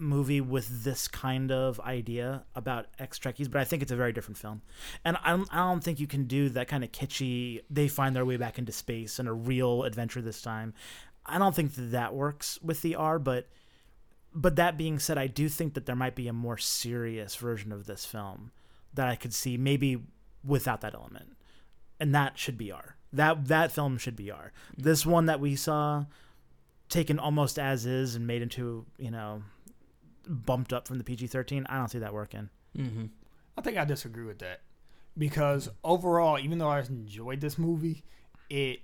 [0.02, 4.12] movie with this kind of idea about ex Trekkies, but I think it's a very
[4.12, 4.62] different film.
[5.06, 8.16] And I don't, I don't think you can do that kind of kitschy, they find
[8.16, 10.74] their way back into space and a real adventure this time.
[11.26, 13.48] I don't think that that works with the R, but
[14.34, 17.72] but that being said, I do think that there might be a more serious version
[17.72, 18.52] of this film
[18.94, 20.04] that I could see maybe
[20.44, 21.36] without that element.
[22.00, 22.96] And that should be R.
[23.14, 24.54] That that film should be R.
[24.78, 26.06] This one that we saw
[26.90, 29.44] taken almost as is and made into, you know,
[30.28, 32.50] bumped up from the PG-13, I don't see that working.
[32.78, 33.06] Mm-hmm.
[33.58, 34.62] I think I disagree with that
[35.18, 38.04] because overall, even though I enjoyed this movie,
[38.50, 38.82] it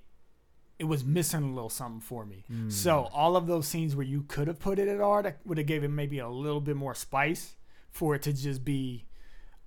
[0.79, 2.43] it was missing a little something for me.
[2.69, 5.57] So all of those scenes where you could have put it at R, that would
[5.57, 7.55] have gave it maybe a little bit more spice
[7.89, 9.05] for it to just be,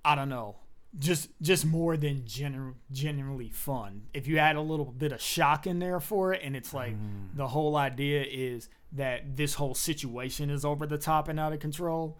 [0.05, 0.55] I don't know,
[0.97, 4.03] just just more than genu- genuinely fun.
[4.13, 6.93] If you add a little bit of shock in there for it, and it's like
[6.93, 7.35] mm.
[7.35, 11.59] the whole idea is that this whole situation is over the top and out of
[11.59, 12.17] control.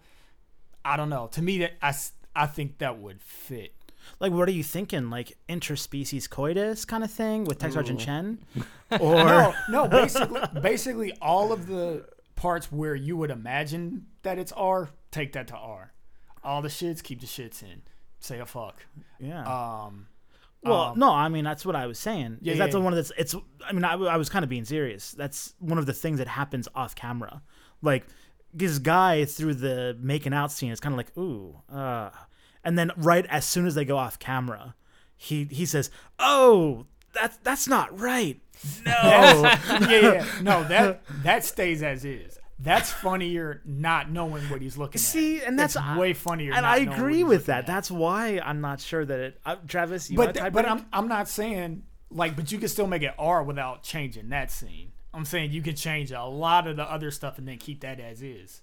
[0.84, 1.28] I don't know.
[1.32, 1.94] To me, that I
[2.34, 3.74] I think that would fit.
[4.18, 5.10] Like, what are you thinking?
[5.10, 8.38] Like interspecies coitus kind of thing with Tech Sergeant Chen,
[9.00, 9.88] or No, no.
[9.88, 12.06] Basically, basically, all of the
[12.36, 15.92] parts where you would imagine that it's R, take that to R.
[16.42, 17.82] All the shits, keep the shits in.
[18.22, 18.84] Say a fuck.
[19.18, 19.42] yeah.
[19.42, 20.06] Um,
[20.62, 22.38] Well, Um, no, I mean that's what I was saying.
[22.40, 23.34] Yeah, that's yeah, the one that's it's.
[23.66, 25.10] I mean, I, I was kind of being serious.
[25.10, 27.42] That's one of the things that happens off camera.
[27.82, 28.06] Like
[28.54, 32.10] this guy through the making out scene is kind of like ooh, uh,
[32.62, 34.76] and then right as soon as they go off camera,
[35.16, 38.40] he he says, "Oh, that's that's not right."
[38.86, 40.26] No, yeah, yeah.
[40.42, 42.38] No, that that stays as is.
[42.62, 45.04] That's funnier not knowing what he's looking at.
[45.04, 46.52] see, and that's way funnier.
[46.52, 47.60] and not I agree with that.
[47.60, 47.66] at.
[47.66, 49.40] That's why I'm not sure that it.
[49.44, 52.86] Uh, Travis, you but th- but I'm I'm not saying like, but you can still
[52.86, 54.92] make it R without changing that scene.
[55.14, 58.00] I'm saying you can change a lot of the other stuff and then keep that
[58.00, 58.62] as is.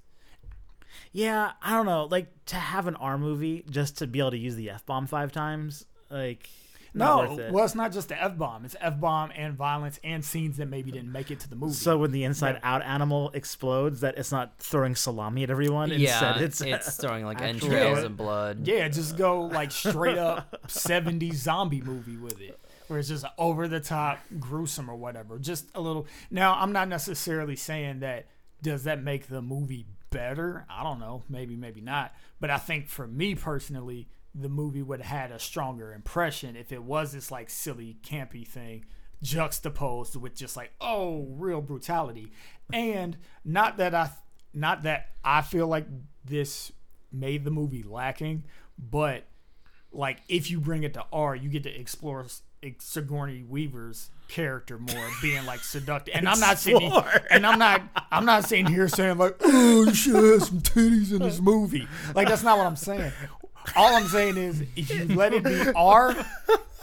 [1.11, 2.05] Yeah, I don't know.
[2.05, 5.07] Like to have an R movie just to be able to use the f bomb
[5.07, 6.49] five times, like
[6.93, 7.51] no, worth it.
[7.51, 8.65] well, it's not just the f bomb.
[8.65, 11.73] It's f bomb and violence and scenes that maybe didn't make it to the movie.
[11.73, 15.89] so when the inside out animal explodes, that it's not throwing salami at everyone.
[15.91, 18.05] Yeah, Instead, it's, it's throwing like actual- entrails Yeah.
[18.05, 18.67] and blood.
[18.67, 22.59] yeah, just go like straight up 70s zombie movie with it.
[22.87, 25.37] Where it's just over the top, gruesome or whatever.
[25.37, 26.07] Just a little.
[26.31, 28.25] Now, I'm not necessarily saying that
[28.63, 30.65] does that make the movie better?
[30.67, 31.21] I don't know.
[31.29, 32.15] Maybe, maybe not.
[32.39, 36.71] But I think for me personally, the movie would have had a stronger impression if
[36.71, 38.85] it was this like silly, campy thing
[39.21, 42.31] juxtaposed with just like, oh, real brutality.
[42.71, 44.11] And not that I
[44.53, 45.85] not that I feel like
[46.25, 46.71] this
[47.11, 48.43] made the movie lacking,
[48.77, 49.25] but
[49.91, 52.25] like if you bring it to R, you get to explore
[52.79, 56.15] Sigourney Weaver's character more, being like seductive.
[56.15, 56.91] And I'm not saying,
[57.31, 61.11] and I'm not, I'm not saying here saying like, oh, you should have some titties
[61.11, 61.87] in this movie.
[62.13, 63.11] Like that's not what I'm saying.
[63.75, 66.15] All I'm saying is, if you let it be R,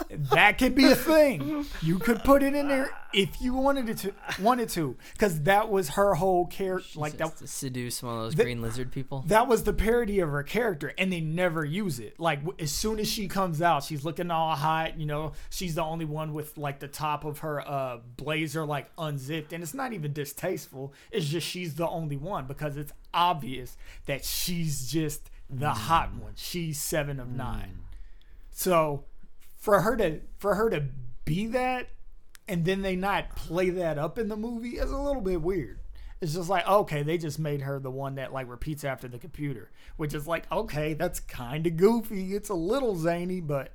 [0.09, 1.65] that could be a thing.
[1.81, 5.69] You could put it in there if you wanted it to, wanted to, because that
[5.69, 6.99] was her whole character.
[6.99, 9.23] Like that, to seduce one of those green lizard people.
[9.27, 12.19] that was the parody of her character, and they never use it.
[12.19, 14.99] Like as soon as she comes out, she's looking all hot.
[14.99, 18.89] You know, she's the only one with like the top of her uh, blazer like
[18.97, 20.93] unzipped, and it's not even distasteful.
[21.11, 25.73] It's just she's the only one because it's obvious that she's just the mm.
[25.73, 26.33] hot one.
[26.35, 27.37] She's seven of mm.
[27.37, 27.79] nine.
[28.51, 29.05] So
[29.55, 30.85] for her to for her to
[31.25, 31.89] be that
[32.47, 35.79] and then they not play that up in the movie is a little bit weird.
[36.21, 39.19] It's just like, okay, they just made her the one that like repeats after the
[39.19, 42.33] computer, which is like, okay, that's kind of goofy.
[42.33, 43.73] It's a little zany, but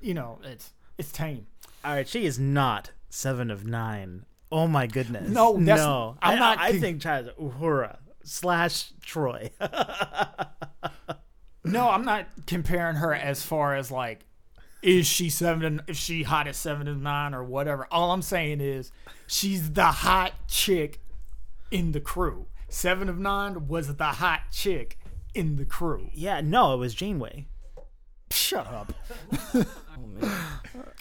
[0.00, 1.46] you know, it's it's tame.
[1.84, 4.24] All right, she is not seven of nine.
[4.50, 5.28] Oh my goodness.
[5.28, 6.16] No, that's- no.
[6.20, 9.50] I'm I, not I, con- think Chaz Uhura slash Troi.
[11.72, 14.24] No, I'm not comparing her as far as like,
[14.82, 15.82] is she seven?
[15.86, 17.86] If she hot at seven and nine or whatever.
[17.90, 18.92] All I'm saying is,
[19.26, 21.00] she's the hot chick
[21.70, 22.46] in the crew.
[22.68, 24.98] Seven of nine was the hot chick
[25.34, 26.08] in the crew.
[26.14, 27.46] yeah, no, it was Janeway.
[28.30, 28.92] Shut up.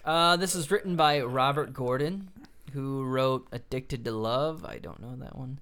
[0.04, 2.30] Uh, this is written by Robert Gordon,
[2.74, 4.64] who wrote Addicted to Love.
[4.64, 5.60] I don't know that one.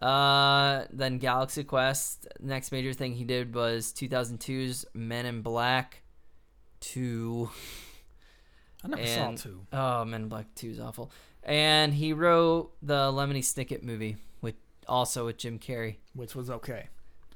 [0.00, 2.28] Uh, then Galaxy Quest.
[2.40, 6.02] Next major thing he did was 2002's Men in Black
[6.80, 7.50] 2.
[8.84, 9.66] I never And- saw two.
[9.72, 11.10] Oh, Men in Black 2 is awful.
[11.42, 14.54] And he wrote the Lemony Snicket movie, with
[14.86, 15.96] also with Jim Carrey.
[16.14, 16.88] which was okay.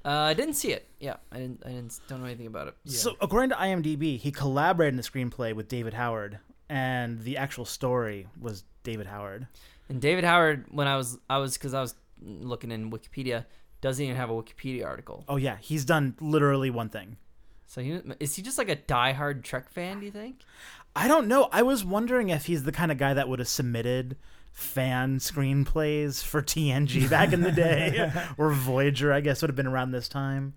[0.05, 0.89] Uh, I didn't see it.
[0.99, 1.63] Yeah, I didn't.
[1.65, 2.01] I didn't.
[2.09, 2.75] Don't know anything about it.
[2.87, 7.65] So, according to IMDb, he collaborated in the screenplay with David Howard, and the actual
[7.65, 9.47] story was David Howard.
[9.89, 11.95] And David Howard, when I was, I was because I was
[12.25, 13.47] looking in Wikipedia,
[13.81, 15.25] doesn't even have a Wikipedia article.
[15.29, 17.17] Oh yeah, he's done literally one thing.
[17.67, 20.01] So he is he just like a diehard Trek fan?
[20.01, 20.41] Do you think?
[20.95, 21.49] I don't know.
[21.51, 24.17] I was wondering if he's the kind of guy that would have submitted
[24.53, 29.13] fan screenplays for TNG back in the day, or Voyager.
[29.13, 30.55] I guess would have been around this time.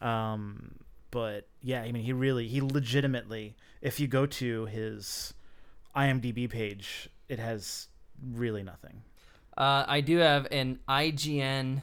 [0.00, 0.74] Um,
[1.10, 5.34] but yeah, I mean, he really, he legitimately, if you go to his
[5.96, 7.88] IMDb page, it has
[8.32, 9.02] really nothing.
[9.56, 11.82] Uh, I do have an IGN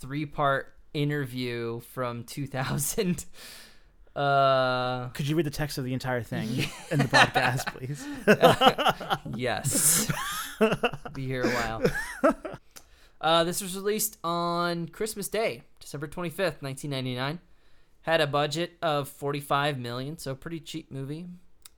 [0.00, 3.24] three-part interview from 2000.
[4.16, 6.48] Uh, Could you read the text of the entire thing
[6.90, 8.04] in the podcast, please?
[9.36, 10.10] yes.
[11.14, 11.82] Be here a while.
[13.20, 17.38] Uh, this was released on Christmas Day, December 25th, 1999.
[18.02, 21.26] Had a budget of 45 million, so pretty cheap movie.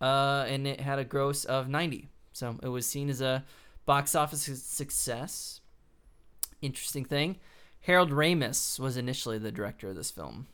[0.01, 2.09] Uh, and it had a gross of 90.
[2.33, 3.45] So it was seen as a
[3.87, 5.61] box office success.
[6.61, 7.37] Interesting thing.
[7.81, 10.47] Harold Ramis was initially the director of this film,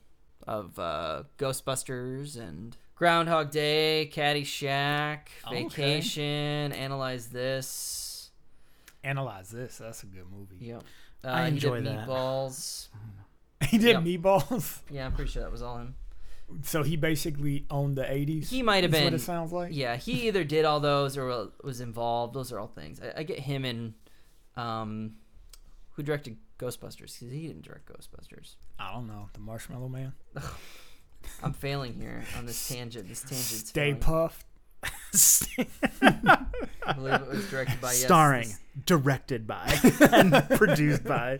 [0.47, 5.65] of uh, Ghostbusters and Groundhog Day, Caddyshack, Okay.
[5.65, 8.31] Vacation, Analyze This.
[9.05, 9.79] Analyze this.
[9.79, 10.57] That's a good movie.
[10.67, 10.83] Yep.
[11.25, 12.09] Uh, I enjoy he did that.
[12.09, 12.89] Meatballs.
[13.69, 14.03] He did Yep.
[14.05, 14.79] meatballs.
[14.91, 15.95] Yeah, I'm pretty sure that was all him.
[16.63, 18.49] So he basically owned the 80s.
[18.49, 19.05] He might have been.
[19.05, 19.71] what it sounds like.
[19.73, 22.35] Yeah, he either did all those or was involved.
[22.35, 23.01] Those are all things.
[23.01, 23.95] I, I get him and
[24.57, 25.17] um,
[25.93, 28.55] who directed Ghostbusters because he didn't direct Ghostbusters.
[28.79, 29.29] I don't know.
[29.35, 30.13] The Marshmallow Man.
[31.43, 33.09] I'm failing here on this tangent.
[33.09, 33.67] This tangent.
[33.67, 34.01] Stay failing.
[34.01, 34.47] puffed.
[34.83, 36.45] I
[36.95, 39.79] believe it was directed by yes, Starring, this- directed by,
[40.13, 41.39] and produced by.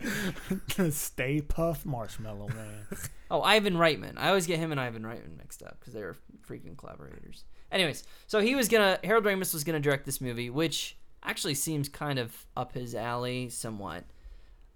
[0.89, 2.85] Stay Puft Marshmallow Man.
[3.31, 4.13] Oh, Ivan Reitman.
[4.17, 7.43] I always get him and Ivan Reitman mixed up because they were freaking collaborators.
[7.71, 11.87] Anyways, so he was gonna Harold Ramis was gonna direct this movie, which actually seems
[11.89, 14.03] kind of up his alley somewhat.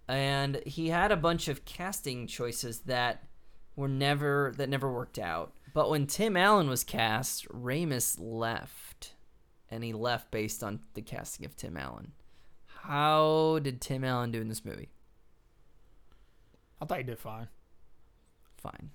[0.07, 3.23] And he had a bunch of casting choices that
[3.75, 5.53] were never that never worked out.
[5.73, 9.13] But when Tim Allen was cast, Ramis left,
[9.71, 12.11] and he left based on the casting of Tim Allen.
[12.67, 14.89] How did Tim Allen do in this movie?
[16.79, 17.47] I thought he did fine.
[18.57, 18.91] Fine.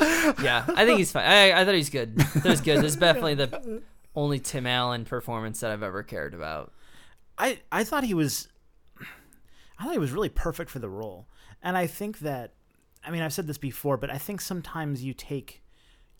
[0.42, 1.24] yeah, I think he's fine.
[1.24, 2.16] I, I thought he's good.
[2.18, 2.78] I thought he was good.
[2.78, 3.82] This is definitely the
[4.14, 6.72] only Tim Allen performance that I've ever cared about.
[7.38, 8.48] I I thought he was
[9.78, 11.28] I thought he was really perfect for the role.
[11.62, 12.52] And I think that
[13.04, 15.62] I mean I've said this before, but I think sometimes you take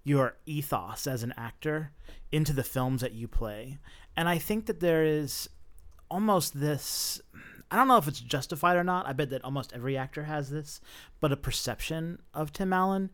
[0.05, 1.91] your ethos as an actor
[2.31, 3.79] into the films that you play.
[4.17, 5.49] And I think that there is
[6.11, 7.21] almost this
[7.71, 9.07] I don't know if it's justified or not.
[9.07, 10.81] I bet that almost every actor has this,
[11.21, 13.11] but a perception of Tim Allen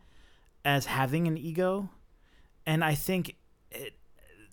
[0.64, 1.88] as having an ego.
[2.66, 3.36] And I think
[3.70, 3.94] it,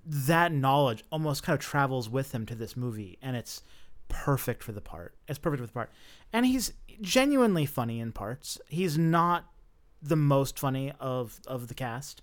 [0.05, 3.61] that knowledge almost kind of travels with him to this movie, and it's
[4.09, 5.15] perfect for the part.
[5.27, 5.89] It's perfect for the part,
[6.33, 8.59] and he's genuinely funny in parts.
[8.67, 9.45] He's not
[10.01, 12.21] the most funny of of the cast.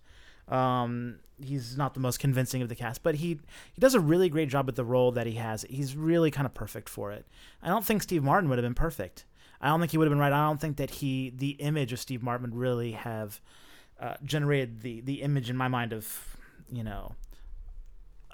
[0.48, 3.40] Um, he's not the most convincing of the cast, but he
[3.72, 5.64] he does a really great job with the role that he has.
[5.68, 7.26] He's really kind of perfect for it.
[7.62, 9.24] I don't think Steve Martin would have been perfect.
[9.60, 10.32] I don't think he would have been right.
[10.32, 13.40] I don't think that he the image of Steve Martin would really have
[14.00, 16.36] uh, generated the the image in my mind of
[16.70, 17.14] you know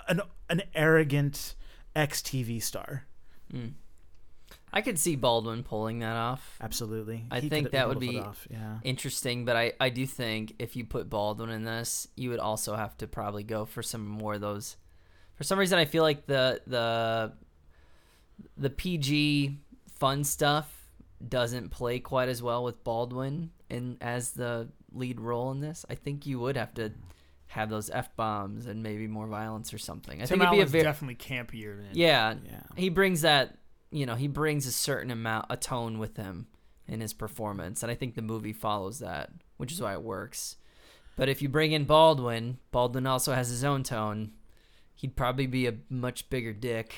[0.08, 1.54] an an arrogant
[1.94, 3.06] ex TV star.
[3.54, 3.72] Mm.
[4.72, 6.56] I could see Baldwin pulling that off.
[6.60, 8.78] Absolutely, I He think that would be yeah.
[8.82, 12.74] interesting, but I, I do think if you put Baldwin in this, you would also
[12.74, 14.76] have to probably go for some more of those.
[15.34, 17.32] For some reason, I feel like the the
[18.56, 19.58] the PG
[19.98, 20.88] fun stuff
[21.28, 25.84] doesn't play quite as well with Baldwin in as the lead role in this.
[25.90, 26.92] I think you would have to
[27.52, 30.20] have those f bombs and maybe more violence or something.
[30.22, 32.60] I Tim think it'd be a very definitely campier than yeah, Yeah.
[32.76, 33.58] he brings that
[33.90, 36.46] you know he brings a certain amount a tone with him
[36.88, 40.56] in his performance and i think the movie follows that which is why it works
[41.14, 44.32] but if you bring in baldwin baldwin also has his own tone
[44.94, 46.94] he'd probably be a much bigger dick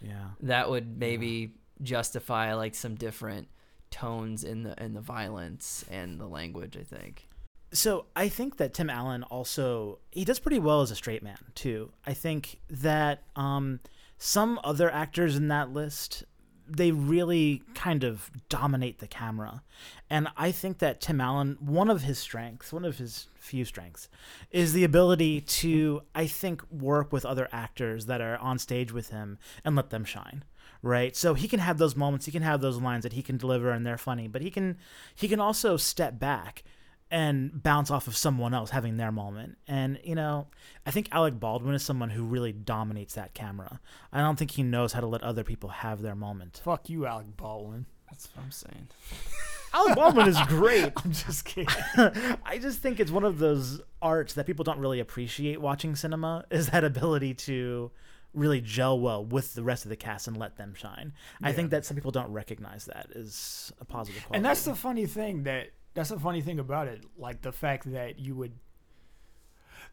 [0.00, 0.30] Yeah.
[0.40, 3.48] that would maybe justify like some different
[3.90, 7.28] tones in the in the violence and the language i think
[7.76, 11.38] So I think that Tim Allen also he does pretty well as a straight man
[11.54, 11.92] too.
[12.06, 13.80] I think that um,
[14.16, 16.24] some other actors in that list
[16.68, 19.62] they really kind of dominate the camera,
[20.10, 24.08] and I think that Tim Allen one of his strengths, one of his few strengths,
[24.50, 29.10] is the ability to I think work with other actors that are on stage with
[29.10, 30.44] him and let them shine
[30.82, 33.36] right so he can have those moments he can have those lines that he can
[33.38, 34.76] deliver and they're funny but he can
[35.14, 36.62] he can also step back
[37.10, 39.58] and bounce off of someone else having their moment.
[39.68, 40.48] And, you know,
[40.84, 43.80] I think Alec Baldwin is someone who really dominates that camera.
[44.12, 46.60] I don't think he knows how to let other people have their moment.
[46.64, 47.86] Fuck you, Alec Baldwin.
[48.10, 48.88] that's what i'm saying
[49.74, 50.90] Alec Baldwin is great.
[51.04, 51.68] I'm just kidding.
[52.46, 56.46] I just think it's one of those arts that people don't really appreciate watching cinema
[56.50, 57.90] is that ability to
[58.32, 61.12] really gel well with the rest of the cast and let them shine.
[61.42, 64.36] I think that some people don't recognize that as a positive quality.
[64.36, 67.04] and that's the funny thing that that's the funny thing about it.
[67.16, 68.52] Like the fact that you would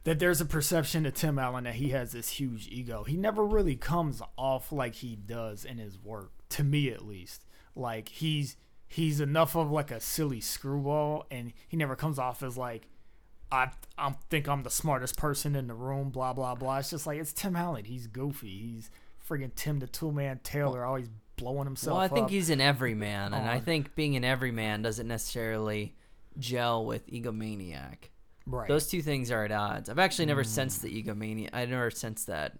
[0.04, 3.04] that there's a perception of Tim Allen that he has this huge ego.
[3.04, 7.46] He never really comes off like he does in his work, to me at least.
[7.74, 12.58] Like he's he's enough of like a silly screwball, and he never comes off as
[12.58, 12.86] like
[13.50, 16.10] I I think I'm the smartest person in the room.
[16.10, 16.78] Blah blah blah.
[16.78, 17.86] It's just like it's Tim Allen.
[17.86, 18.58] He's goofy.
[18.58, 18.90] He's
[19.26, 22.30] friggin' Tim the Toolman Taylor, always blowing himself well i think up.
[22.30, 25.94] he's an everyman and i think being an everyman doesn't necessarily
[26.38, 28.10] gel with egomaniac
[28.46, 28.68] right.
[28.68, 29.88] Those two things are at odds.
[29.88, 30.46] I've actually never mm.
[30.46, 31.50] sensed the egomania.
[31.52, 32.56] I never sensed that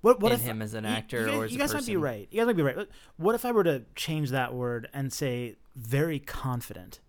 [0.00, 1.74] What, what in if him as an actor you, guys, or as you a guys
[1.74, 2.28] might be right.
[2.30, 2.88] You guys might be right.
[3.16, 7.00] What if I were to change that word and say very confident?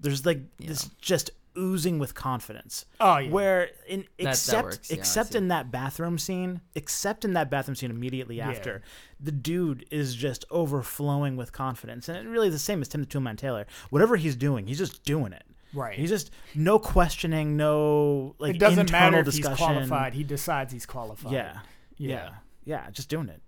[0.00, 2.86] There's like this just oozing with confidence.
[3.00, 3.30] Oh, yeah.
[3.30, 4.90] Where in that except works.
[4.90, 5.38] Yeah, except see.
[5.38, 8.82] in that bathroom scene, except in that bathroom scene immediately after,
[9.20, 13.00] the dude is just overflowing with confidence, and it really is the same as Tim
[13.02, 13.66] the Toolman Taylor.
[13.90, 15.44] Whatever he's doing, he's just doing it.
[15.72, 15.98] Right.
[15.98, 19.56] He's just no questioning, no like it doesn't internal matter if discussion.
[19.56, 20.14] he's qualified.
[20.14, 21.32] He decides he's qualified.
[21.32, 21.58] Yeah,
[21.96, 22.08] Yeah.
[22.08, 22.30] yeah,
[22.64, 23.42] yeah, just doing it.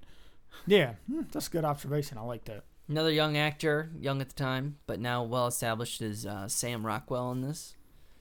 [0.66, 0.94] Yeah.
[1.08, 2.18] Hmm, that's a good observation.
[2.18, 2.64] I like that.
[2.88, 7.30] Another young actor, young at the time, but now well established, is uh, Sam Rockwell
[7.30, 7.75] in this.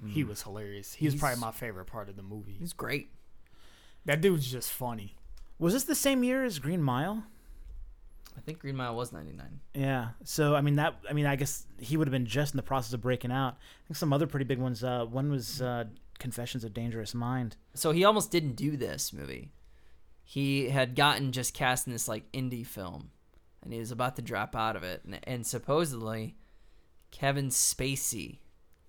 [0.07, 0.93] He was hilarious.
[0.93, 2.55] He was probably my favorite part of the movie.
[2.59, 3.09] He's great.
[4.05, 5.15] That dude's just funny.
[5.57, 7.23] Was this the same year as Green Mile?
[8.37, 9.61] I think Green Mile was 99.
[9.73, 10.09] Yeah.
[10.23, 12.63] So I mean that I mean I guess he would have been just in the
[12.63, 13.53] process of breaking out.
[13.53, 14.83] I think some other pretty big ones.
[14.83, 15.85] Uh, one was uh,
[16.19, 17.55] Confessions of Dangerous Mind.
[17.73, 19.51] So he almost didn't do this movie.
[20.23, 23.11] He had gotten just cast in this like indie film,
[23.63, 25.01] and he was about to drop out of it.
[25.05, 26.35] And, and supposedly,
[27.11, 28.39] Kevin Spacey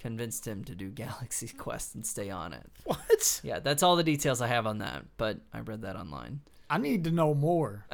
[0.07, 2.71] convinced him to do Galaxy Quest and stay on it.
[2.85, 3.41] What?
[3.43, 5.05] Yeah, that's all the details I have on that.
[5.17, 6.41] But I read that online.
[6.71, 7.87] I need to know more.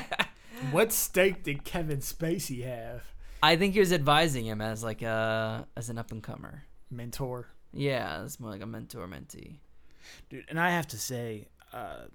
[0.70, 3.02] what stake did Kevin Spacey have?
[3.42, 6.64] I think he was advising him as like a as an up and comer.
[6.90, 7.48] Mentor.
[7.72, 9.58] Yeah, it's more like a mentor mentee.
[10.28, 12.06] Dude, and I have to say, uh,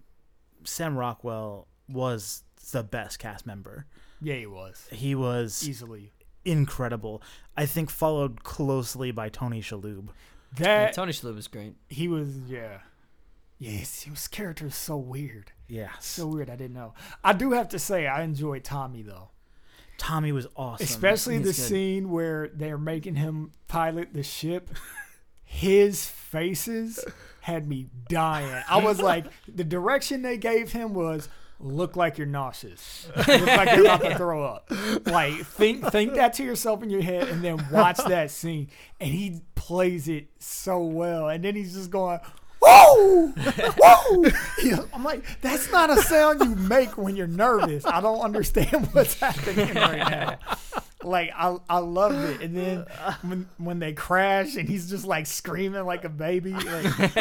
[0.63, 3.85] Sam Rockwell was the best cast member.
[4.21, 4.87] Yeah, he was.
[4.91, 6.11] He was Easily.
[6.45, 7.21] Incredible.
[7.57, 10.07] I think followed closely by Tony Shalhoub.
[10.59, 11.73] Yeah, That Tony Shalhoub was great.
[11.89, 12.79] he was yeah.
[13.57, 15.51] Yes, his character is so weird.
[15.67, 15.89] Yeah.
[15.99, 16.93] So weird, I didn't know.
[17.23, 19.29] I do have to say I enjoyed Tommy though.
[19.97, 20.83] Tommy was awesome.
[20.83, 21.55] Especially the good.
[21.55, 24.69] scene where they're making him pilot the ship.
[25.43, 27.03] His faces
[27.41, 28.61] had me dying.
[28.67, 31.29] I was like, the direction they gave him was
[31.59, 33.07] look like you're nauseous.
[33.15, 34.71] look like you're about to throw up.
[35.05, 38.69] Like think think that to yourself in your head and then watch that scene.
[38.99, 41.29] And he plays it so well.
[41.29, 42.19] And then he's just going,
[42.65, 43.27] Whoa!
[43.77, 44.25] Whoa!
[44.63, 47.85] Yeah, I'm like, that's not a sound you make when you're nervous.
[47.85, 50.39] I don't understand what's happening right now.
[51.03, 52.85] Like I, I love it, and then
[53.21, 57.11] when when they crash and he's just like screaming like a baby, like,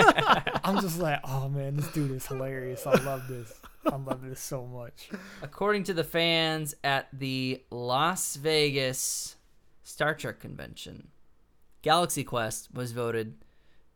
[0.64, 2.86] I'm just like, oh man, this dude is hilarious.
[2.86, 3.52] I love this.
[3.86, 5.10] I love this so much.
[5.42, 9.36] According to the fans at the Las Vegas
[9.82, 11.08] Star Trek convention,
[11.82, 13.36] Galaxy Quest was voted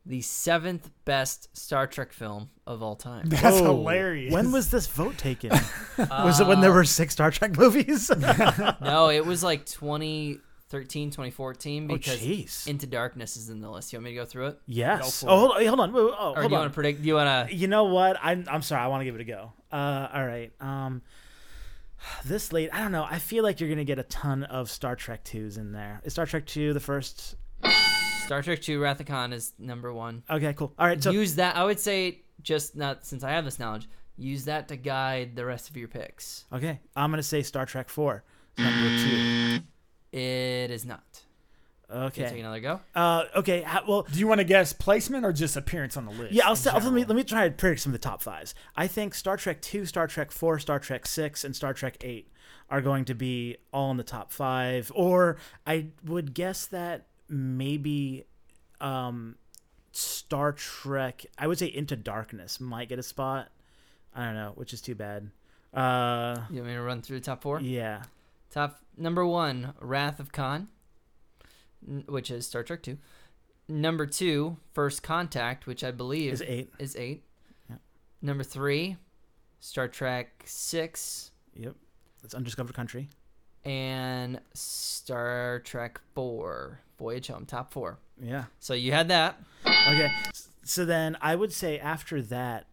[0.09, 3.29] the seventh best Star Trek film of all time.
[3.29, 3.77] That's Whoa.
[3.77, 4.33] hilarious.
[4.33, 5.51] When was this vote taken?
[5.99, 8.11] was it when there uh, were six Star Trek movies?
[8.81, 9.67] no, it was like
[10.71, 12.67] 2013, 2014 Oh, because jeez.
[12.67, 13.93] Into Darkness is in the list.
[13.93, 14.59] You want me to go through it?
[14.67, 15.21] yes.
[15.23, 15.67] for Oh, hold on.
[15.67, 15.93] Hold on.
[15.93, 16.53] Wait, Oh, Or hold do you on.
[16.53, 17.03] want to predict?
[17.03, 17.55] Do you want to?
[17.55, 18.19] You know what?
[18.23, 18.83] I'm I'm sorry.
[18.83, 19.53] I want to give it a go.
[19.73, 20.53] Uh, all right.
[20.61, 21.03] Um,
[22.25, 23.07] this late, I don't know.
[23.09, 26.01] I feel like you're gonna get a ton of Star Trek twos in there.
[26.05, 27.37] Is Star Trek two the first?
[28.27, 30.23] Star Trek two Wrath of Khan is number one.
[30.31, 30.73] Okay, cool.
[30.79, 31.03] All right.
[31.03, 31.57] So use that.
[31.57, 33.89] I would say just not since I have this knowledge.
[34.19, 36.45] Use that to guide the rest of your picks.
[36.53, 38.23] okay, I'm gonna say Star Trek four,
[38.59, 39.61] number two.
[40.13, 41.23] It is not.
[41.91, 42.29] Okay.
[42.29, 42.81] Take another go.
[42.95, 43.63] Uh, okay.
[43.63, 46.33] ha- well, Do you want to guess placement or just appearance on the list?
[46.33, 47.05] Yeah, I'll, in say, let me general?
[47.09, 48.55] let me try to predict some of the top fives.
[48.77, 52.31] I think Star Trek two, Star Trek four, Star Trek six, and Star Trek eight
[52.71, 54.93] are going to be all in the top five.
[54.95, 58.25] Or I would guess that maybe
[58.83, 59.37] um,
[59.93, 61.25] Star Trek.
[61.39, 63.49] I would say Into Darkness might get a spot.
[64.15, 65.31] I don't know, which is too bad.
[65.73, 67.61] Uh, You want me to run through the top four?
[67.63, 68.03] yeah.
[68.51, 70.69] Top number one, Wrath of Khan,
[71.87, 72.99] n- which is Star Trek Two.
[73.69, 76.73] Number two, First Contact, which I believe Is eight.
[76.79, 77.23] is eight.
[77.69, 77.77] Yeah.
[78.23, 78.97] Number three,
[79.61, 81.75] Star Trek Six, Yep.
[82.25, 83.09] It's Undiscovered Country.
[83.65, 87.45] and Star Trek Four, Voyage Home.
[87.45, 87.99] Top four.
[88.21, 88.45] Yeah.
[88.61, 89.39] So you had that.
[89.67, 90.11] Okay.
[90.65, 92.67] So then I would say after that,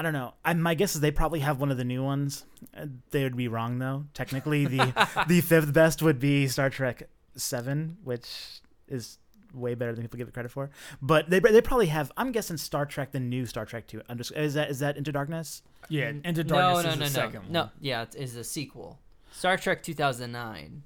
[0.00, 0.32] I don't know.
[0.42, 2.46] I, my guess is they probably have one of the new ones.
[2.74, 4.06] Uh, They would be wrong though.
[4.14, 4.94] Technically, the
[5.28, 7.02] the fifth best would be Star Trek
[7.36, 9.18] Seven, which is
[9.52, 10.70] way better than people give it credit for.
[11.02, 12.10] But they they probably have.
[12.16, 14.00] I'm guessing Star Trek, the new Star Trek Two.
[14.34, 15.60] Is that is that Into Darkness?
[15.90, 17.52] Yeah, Into no, Darkness no, is no, the no, second one.
[17.52, 17.70] no.
[17.78, 18.98] Yeah, it is a sequel.
[19.32, 20.82] Star Trek 2009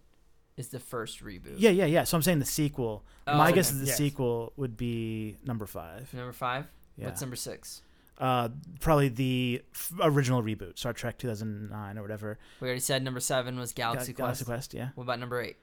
[0.56, 1.54] is the first reboot.
[1.56, 2.02] Yeah, yeah, yeah.
[2.02, 3.04] So I'm saying the sequel.
[3.28, 3.54] Oh, my okay.
[3.54, 3.96] guess is the Yes.
[3.96, 6.12] sequel would be number five.
[6.12, 6.66] Number five.
[6.96, 7.06] Yeah.
[7.06, 7.82] What's number six?
[8.16, 8.48] Uh,
[8.80, 12.38] probably the f- original reboot, Star Trek 2009 or whatever.
[12.60, 14.40] We already said number seven was Galaxy Ga- Quest.
[14.40, 14.88] Galaxy Quest, yeah.
[14.94, 15.56] What about number eight?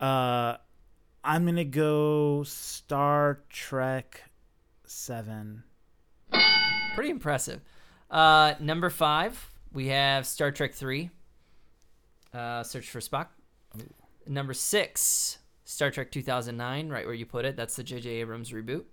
[0.00, 0.56] Uh,
[1.22, 4.22] I'm gonna go Star Trek
[4.86, 5.62] Seven.
[6.94, 7.60] Pretty impressive.
[8.10, 11.10] Uh, number five, we have Star Trek Three.
[12.32, 13.26] Uh, Search for Spock.
[14.26, 17.56] Number six, Star Trek 2009, right where you put it.
[17.56, 18.08] That's the J.J.
[18.08, 18.84] Abrams reboot.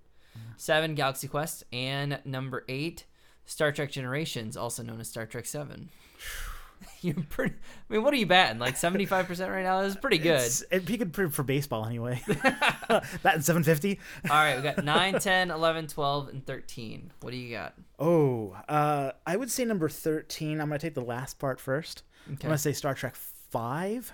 [0.56, 3.04] Seven, Galaxy Quest, and number eight,
[3.44, 5.90] Star Trek Generations, also known as Star Trek Seven.
[7.00, 7.54] You're pretty.
[7.54, 8.58] I mean, what are you batting?
[8.58, 9.82] Like 75 percent right now.
[9.82, 10.40] This is pretty good.
[10.40, 12.22] It's, it peaked for, for baseball anyway.
[12.28, 13.98] that and 750.
[14.30, 17.12] All right, we got 9, 10, 11, 12, and 13.
[17.20, 17.74] What do you got?
[17.98, 20.60] Oh, uh, I would say number 13.
[20.60, 22.02] I'm gonna take the last part first.
[22.26, 22.34] Okay.
[22.42, 24.12] I'm gonna say Star Trek Five.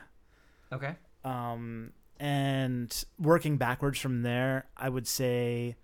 [0.72, 0.94] Okay.
[1.24, 5.76] Um, and working backwards from there, I would say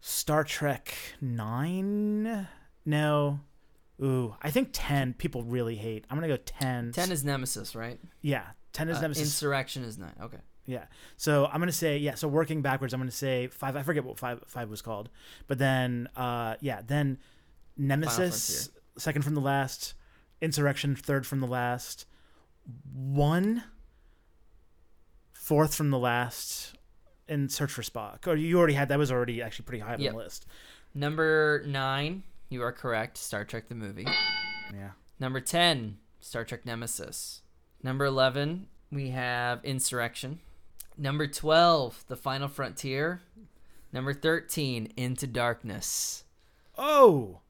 [0.00, 2.48] Star Trek Nine.
[2.86, 3.40] No.
[4.02, 5.12] Ooh, I think ten.
[5.14, 6.04] People really hate.
[6.10, 6.92] I'm gonna go ten.
[6.92, 8.00] 10 is Nemesis, right?
[8.22, 8.44] yeah.
[8.72, 9.24] Ten is Uh, Nemesis.
[9.24, 10.10] Insurrection is 9.
[10.22, 10.38] Okay.
[10.64, 10.84] Yeah.
[11.16, 12.14] So I'm gonna say yeah.
[12.14, 13.74] So working backwards, I'm gonna say five.
[13.76, 15.08] I forget what five five was called,
[15.48, 17.18] but then uh yeah, then
[17.76, 19.94] Nemesis second from the last,
[20.40, 22.06] Insurrection third from the last,
[22.92, 23.64] one
[25.32, 26.74] fourth from the last,
[27.30, 28.26] and Search for Spock.
[28.26, 30.12] Or you already had that was already actually pretty high on Yep.
[30.12, 30.46] the list.
[30.94, 33.16] Number 9, you are correct.
[33.16, 34.06] Star Trek the movie.
[34.74, 34.90] Yeah.
[35.18, 37.42] Number 10, Star Trek Nemesis.
[37.82, 40.40] Number 11, we have Insurrection.
[40.98, 43.22] Number 12, The Final Frontier.
[43.92, 46.24] Number 13, Into Darkness.
[46.76, 47.40] Oh,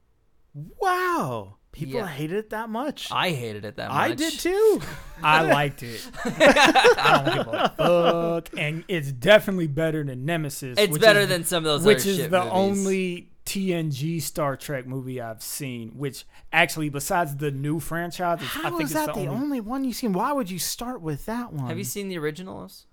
[0.53, 1.55] wow!
[1.71, 2.07] People Yeah.
[2.07, 3.09] hated it that much.
[3.11, 3.97] I hated it that much.
[3.97, 4.81] I did too.
[5.23, 6.05] I liked it.
[6.25, 10.77] I don't give a fuck, and it's definitely better than Nemesis.
[10.77, 12.51] It's which better is- than some of those which is the movies.
[12.53, 15.91] only TNG Star Trek movie I've seen.
[15.97, 19.41] Which actually, besides the new franchise, it's, I think is it's that the, the only,
[19.43, 20.11] only one you've seen?
[20.13, 21.67] Why would you start with that one?
[21.69, 22.85] Have you seen the originals?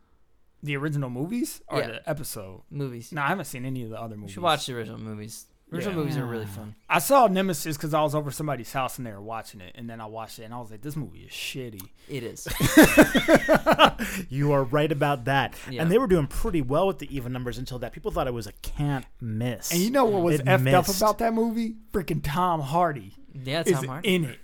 [0.60, 1.86] the original movies or Yeah.
[1.86, 2.62] the episode.
[2.68, 3.12] Movies.
[3.12, 4.34] No, I haven't seen any of the other You movies.
[4.34, 5.46] should watch the original movies.
[5.70, 6.00] Original Yeah.
[6.00, 6.74] movies are really fun.
[6.88, 9.88] I saw Nemesis because I was over somebody's house and they were watching it, and
[9.88, 12.48] then I watched it and I was like, "This movie is shitty." It is.
[14.30, 15.54] You are right about that.
[15.70, 15.82] Yeah.
[15.82, 17.92] And they were doing pretty well with the even numbers until that.
[17.92, 19.70] People thought it was a can't miss.
[19.72, 21.00] And you know what was It effed up missed.
[21.00, 21.74] about that movie?
[21.92, 23.14] Freaking Tom Hardy
[23.44, 24.14] Yeah, is Tom Hardy.
[24.14, 24.38] in it.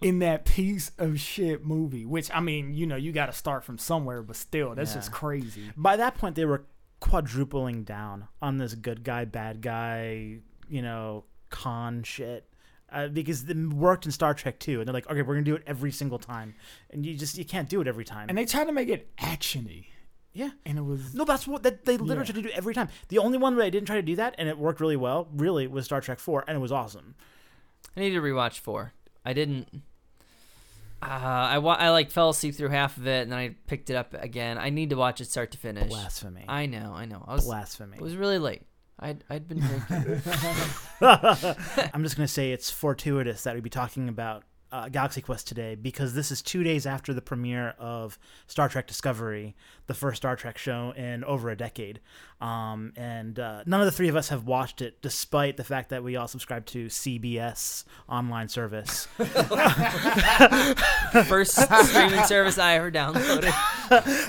[0.00, 3.62] In that piece of shit movie, which I mean, you know, you got to start
[3.64, 5.70] from somewhere, but still, that's just crazy.
[5.76, 6.64] By that point, they were
[7.00, 10.38] quadrupling down on this good guy, bad guy,
[10.70, 12.46] you know, Khan shit.
[12.92, 15.54] Uh, because it worked in Star Trek too, and they're like, okay, we're gonna do
[15.54, 16.54] it every single time,
[16.90, 18.28] and you just you can't do it every time.
[18.28, 19.86] And they tried to make it actiony,
[20.32, 22.32] yeah, and it was no, that's what that they literally Yeah.
[22.32, 22.88] tried to do every time.
[23.06, 25.28] The only one where they didn't try to do that, and it worked really well,
[25.32, 27.14] really, was Star Trek Four, and it was awesome.
[27.96, 28.92] I need to rewatch four.
[29.24, 29.68] I didn't.
[31.02, 33.88] Uh, I wa- I like fell asleep through half of it, and then I picked
[33.88, 34.58] it up again.
[34.58, 35.88] I need to watch it start to finish.
[35.88, 37.24] Blasphemy, I know, I know.
[37.26, 37.96] I was blasphemy.
[37.96, 38.62] it was really late.
[39.00, 40.22] I'd I'd been drinking.
[41.00, 45.74] I'm just gonna say it's fortuitous that we'd be talking about uh, Galaxy Quest today
[45.74, 49.56] because this is two days after the premiere of Star Trek Discovery,
[49.86, 52.00] the first Star Trek show in over a decade.
[52.40, 55.90] Um, and uh, none of the three of us have watched it, despite the fact
[55.90, 59.06] that we all subscribe to CBS online service.
[61.26, 61.58] First
[61.88, 63.52] streaming service I ever downloaded.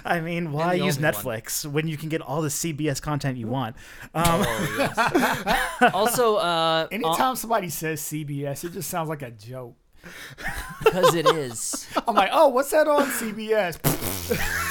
[0.04, 1.14] I mean, why use only one.
[1.14, 3.76] Netflix when you can get all the CBS content you want?
[4.14, 4.46] Um,
[5.94, 9.76] Also, uh, anytime somebody says CBS, it just sounds like a joke.
[10.84, 11.88] Because it is.
[12.08, 13.80] I'm like, oh, what's that on CBS?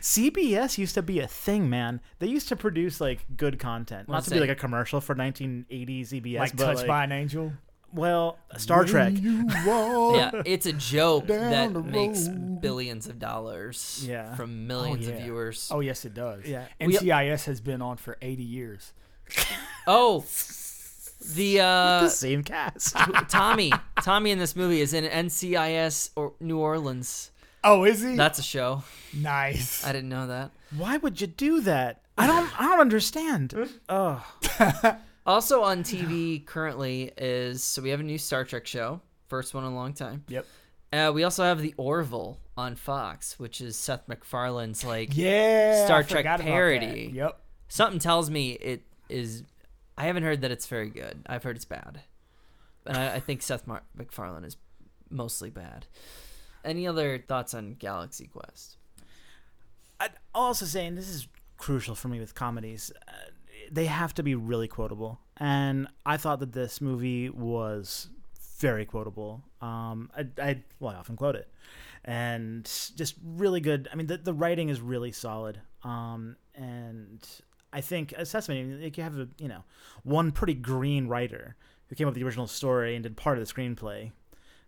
[0.00, 2.00] CBS used to be a thing, man.
[2.18, 4.08] They used to produce like good content.
[4.08, 6.86] Not Let's to be say- like a commercial for 1980 CBS, like but Touched like,
[6.86, 7.52] by an Angel.
[7.92, 9.12] well, Star Trek.
[9.22, 12.60] Yeah, it's a joke Down that the makes road.
[12.60, 14.34] billions of dollars Yeah.
[14.36, 15.14] from oh, millions yeah.
[15.14, 15.68] of viewers.
[15.70, 16.46] Oh yes, it does.
[16.46, 16.64] Yeah.
[16.80, 18.92] We- NCIS has been on for 80 years.
[19.86, 20.20] Oh,
[21.34, 22.94] the uh, the same cast.
[23.28, 27.30] Tommy, Tommy in this movie is in NCIS or New Orleans.
[27.64, 28.14] Oh, is he?
[28.14, 28.84] That's a show.
[29.12, 29.84] nice.
[29.84, 30.52] I didn't know that.
[30.76, 32.02] Why would you do that?
[32.16, 32.60] I don't.
[32.60, 33.54] I don't understand.
[33.88, 34.24] Oh,
[35.26, 39.64] Also on TV currently is so we have a new Star Trek show, first one
[39.64, 40.24] in a long time.
[40.28, 40.46] Yep.
[40.90, 45.84] Uh, we also have the Orville on Fox, which is Seth MacFarlane's like Yeah.
[45.84, 46.50] Star I Trek forgot about that.
[46.50, 47.10] parody.
[47.14, 47.38] Yep.
[47.68, 49.42] something tells me it is.
[49.98, 51.22] I haven't heard that it's very good.
[51.26, 52.02] I've heard it's bad,
[52.86, 54.56] and I, I think Seth Mar- MacFarlane is
[55.10, 55.86] mostly bad.
[56.64, 58.76] Any other thoughts on Galaxy Quest?
[60.00, 61.26] I'd also say, and this is
[61.56, 63.12] crucial for me with comedies, uh,
[63.70, 65.18] they have to be really quotable.
[65.36, 68.08] And I thought that this movie was
[68.58, 69.42] very quotable.
[69.60, 71.48] Um, I, I well, I often quote it,
[72.04, 72.64] and
[72.96, 73.88] just really good.
[73.92, 75.60] I mean, the the writing is really solid.
[75.82, 77.26] Um, and
[77.72, 79.64] I think assessment, like you have a you know
[80.02, 81.56] one pretty green writer
[81.88, 84.12] who came up with the original story and did part of the screenplay.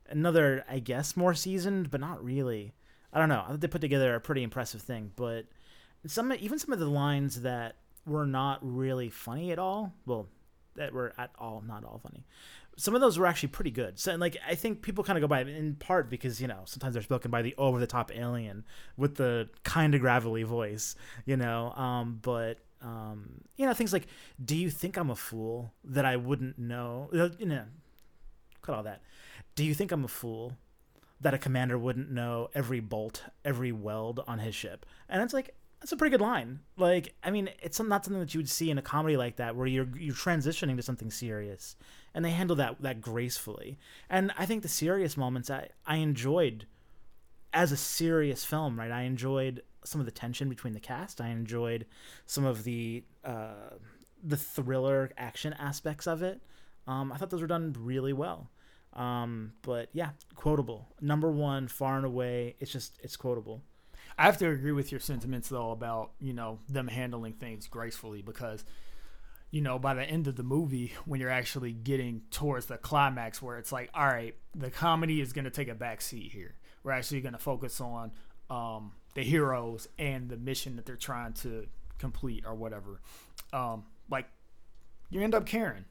[0.09, 2.73] Another, I guess, more seasoned, but not really.
[3.13, 3.43] I don't know.
[3.45, 5.47] I think they put together a pretty impressive thing, but
[6.07, 7.77] some even some of the lines that
[8.07, 9.93] were not really funny at all.
[10.07, 10.29] Well,
[10.77, 12.25] that were at all not all funny.
[12.77, 13.99] Some of those were actually pretty good.
[13.99, 16.63] So, and like, I think people kind of go by in part because you know
[16.65, 18.65] sometimes they're spoken by the over the top alien
[18.97, 20.95] with the kind of gravelly voice,
[21.27, 21.73] you know.
[21.73, 24.07] Um, but um, you know things like,
[24.43, 27.65] "Do you think I'm a fool that I wouldn't know?" Uh, You know,
[28.63, 29.03] cut all that.
[29.55, 30.57] Do you think I'm a fool
[31.21, 34.87] that a commander wouldn't know every bolt, every weld on his ship?
[35.09, 36.61] And it's like that's a pretty good line.
[36.77, 39.57] Like, I mean, it's not something that you would see in a comedy like that
[39.57, 41.77] where you're you're transitioning to something serious,
[42.15, 43.79] and they handle that that gracefully.
[44.09, 46.67] And I think the serious moments I I enjoyed
[47.53, 48.91] as a serious film, right?
[48.91, 51.21] I enjoyed some of the tension between the cast.
[51.21, 51.87] I enjoyed
[52.27, 53.77] some of the uh,
[54.23, 56.41] the thriller action aspects of it.
[56.87, 58.51] Um, I thought those were done really well.
[58.93, 60.89] Um, but yeah, quotable.
[61.01, 62.57] Number one, far and away.
[62.61, 63.63] It's just it's quotable.
[64.19, 68.23] I have to agree with your sentiments though about you know them handling things gracefully
[68.23, 68.65] because
[69.51, 73.41] you know by the end of the movie when you're actually getting towards the climax
[73.41, 76.55] where it's like all right the comedy is going to take a back seat here
[76.83, 78.13] we're actually going to focus on
[78.49, 81.67] um, the heroes and the mission that they're trying to
[81.99, 83.01] complete or whatever.
[83.53, 84.27] Um, like
[85.11, 85.85] you end up caring.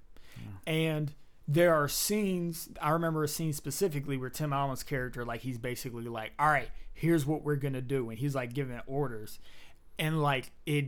[0.65, 1.13] And
[1.47, 6.03] there are scenes i remember a scene specifically where tim allen's character like he's basically
[6.03, 6.69] like all right
[6.99, 9.39] here's what we're gonna do and he's like giving orders.
[9.97, 10.85] And like it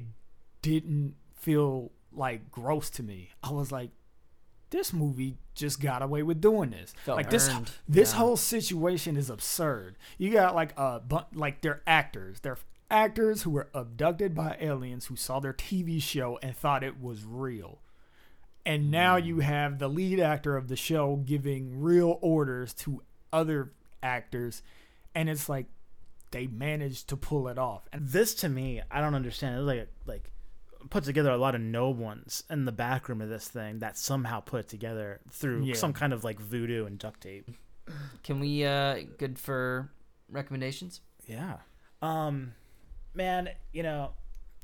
[0.61, 3.29] didn't feel like gross to me.
[3.41, 3.91] I was like
[4.71, 7.71] this movie just got away with doing this Felt like this earned.
[7.87, 8.17] this Yeah.
[8.17, 11.01] whole situation is absurd you got like a
[11.33, 12.57] like they're actors they're
[12.89, 17.23] actors who were abducted by aliens who saw their tv show and thought it was
[17.23, 17.79] real
[18.65, 19.25] and now hmm.
[19.25, 23.01] you have the lead actor of the show giving real orders to
[23.33, 23.71] other
[24.03, 24.61] actors,
[25.15, 25.67] and it's like
[26.31, 27.87] they managed to pull it off.
[27.91, 29.55] And This to me, I don't understand.
[29.55, 30.31] It was like like
[30.89, 33.97] put together a lot of no ones in the back room of this thing that
[33.97, 35.75] somehow put it together through Yeah.
[35.75, 37.49] some kind of like voodoo and duct tape.
[38.23, 39.91] Can we uh good for
[40.29, 41.01] recommendations?
[41.27, 41.57] Yeah.
[42.01, 42.53] Um
[43.13, 44.13] man, you know,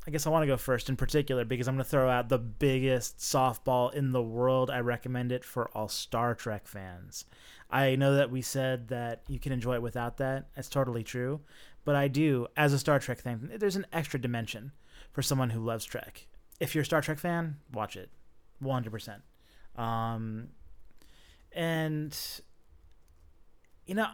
[0.08, 2.30] I guess I want to go first in particular because I'm going to throw out
[2.30, 4.70] the biggest softball in the world.
[4.70, 7.26] I recommend it for all Star Trek fans.
[7.70, 10.46] I know that we said that you can enjoy it without that.
[10.56, 11.42] It's totally true.
[11.84, 14.72] But I do, as a Star Trek fan, there's an extra dimension
[15.18, 16.28] for someone who loves Trek.
[16.60, 18.12] If you're a Star Trek fan, watch it.
[18.64, 19.22] 100%.
[19.76, 20.50] Um,
[21.52, 22.16] and,
[23.88, 24.06] you know,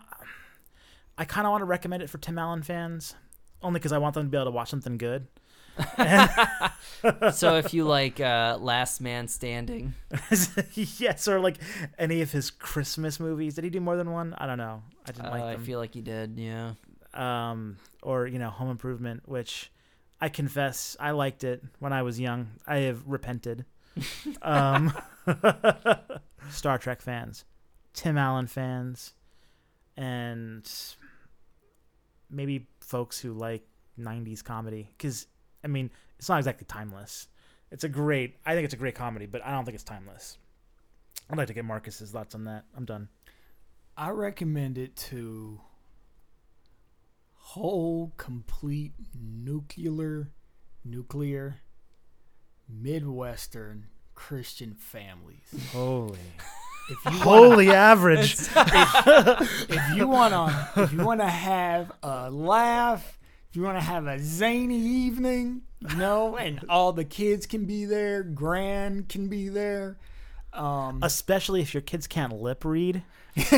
[1.18, 3.16] I kind of want to recommend it for Tim Allen fans,
[3.62, 5.28] only because I want them to be able to watch something good.
[7.34, 9.96] so if you like uh Last Man Standing,
[10.74, 11.58] yes, or like
[12.00, 13.56] any of his Christmas movies.
[13.56, 14.36] Did he do more than one?
[14.38, 14.84] I don't know.
[15.06, 16.74] I didn't uh, like I feel like he did, yeah.
[17.14, 19.72] um, or you know, Home Improvement, which
[20.24, 22.52] I confess I liked it when I was young.
[22.66, 23.66] I have repented.
[24.42, 24.94] um,
[26.50, 27.44] Star Trek fans,
[27.94, 29.16] Tim Allen fans,
[29.98, 30.66] and
[32.30, 33.68] maybe folks who like
[34.00, 34.88] '90s comedy.
[34.98, 35.28] Because
[35.62, 37.28] I mean, it's not exactly timeless.
[37.70, 38.38] It's a great.
[38.46, 40.38] I think it's a great comedy, but I don't think it's timeless.
[41.30, 42.64] I'd like to get Marcus's thoughts on that.
[42.78, 43.10] I'm done.
[43.98, 45.60] I recommend it to
[47.54, 50.32] whole, complete, nuclear,
[50.84, 51.60] nuclear,
[52.68, 53.86] Midwestern
[54.16, 55.70] Christian families.
[55.72, 56.18] Holy,
[56.90, 58.36] If you wanna, holy average.
[58.56, 63.20] if you wanna, if you wanna have a laugh,
[63.52, 67.86] if you wanna have a zany evening, you know, and all the kids can be
[67.86, 70.00] there, grand can be there.
[70.54, 73.04] Um, especially if your kids can't lip read.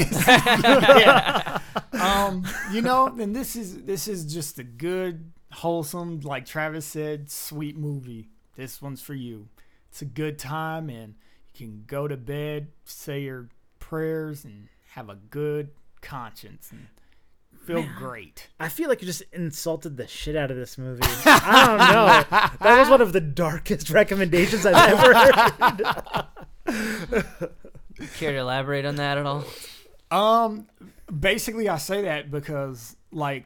[1.94, 7.30] um, you know, and this is this is just a good, wholesome, like Travis said,
[7.30, 8.30] sweet movie.
[8.56, 9.50] This one's for you.
[9.90, 11.16] It's a good time, and
[11.54, 15.70] you can go to bed, say your prayers, and have a good
[16.02, 16.88] conscience and
[17.66, 18.48] feel great.
[18.60, 21.02] I feel like you just insulted the shit out of this movie.
[21.04, 22.50] I don't know.
[22.66, 26.26] That was one of the darkest recommendations I've ever heard.
[26.66, 29.46] Care to elaborate on that at all?
[30.12, 30.68] Um,
[31.20, 33.46] basically, I say that because, like,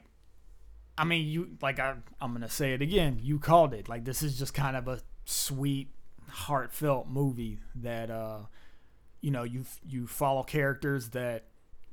[0.97, 3.19] I mean, you like I I'm gonna say it again.
[3.21, 3.87] You called it.
[3.87, 5.89] Like, this is just kind of a sweet,
[6.29, 8.39] heartfelt movie that uh,
[9.21, 11.45] you know, you you follow characters that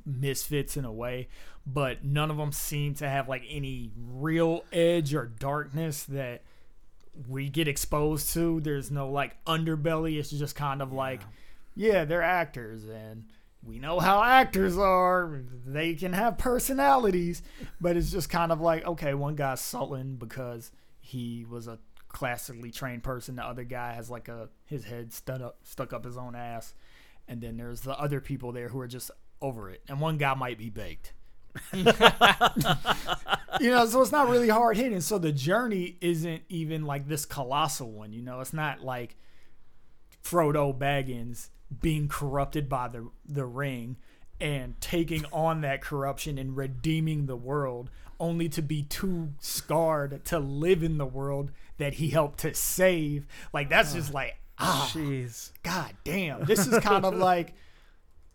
[0.05, 1.29] misfits in a way,
[1.67, 6.43] but none of them seem to have like any real edge or darkness that
[7.29, 8.61] we get exposed to.
[8.61, 10.19] There's no like underbelly.
[10.19, 11.23] It's just kind of like,
[11.75, 13.25] yeah, they're actors and
[13.67, 15.43] we know how actors are.
[15.67, 17.43] They can have personalities,
[17.81, 22.71] but it's just kind of like, okay, one guy's sullen because he was a classically
[22.71, 23.37] trained person.
[23.37, 26.75] The other guy has like a his head stuck up stuck up his own ass.
[27.29, 29.11] And then there's the other people there who are just
[29.43, 29.83] over it.
[29.89, 31.13] And one guy might be baked.
[33.61, 35.01] you know, so it's not really hard hitting.
[35.01, 38.13] So the journey isn't even like this colossal one.
[38.13, 39.17] You know, it's not like
[40.23, 41.49] Frodo Baggins
[41.81, 43.97] being corrupted by the the ring
[44.41, 50.39] and taking on that corruption and redeeming the world only to be too scarred to
[50.39, 55.53] live in the world that he helped to save like that's just like ah Jeez.
[55.63, 57.55] god damn this is kind of like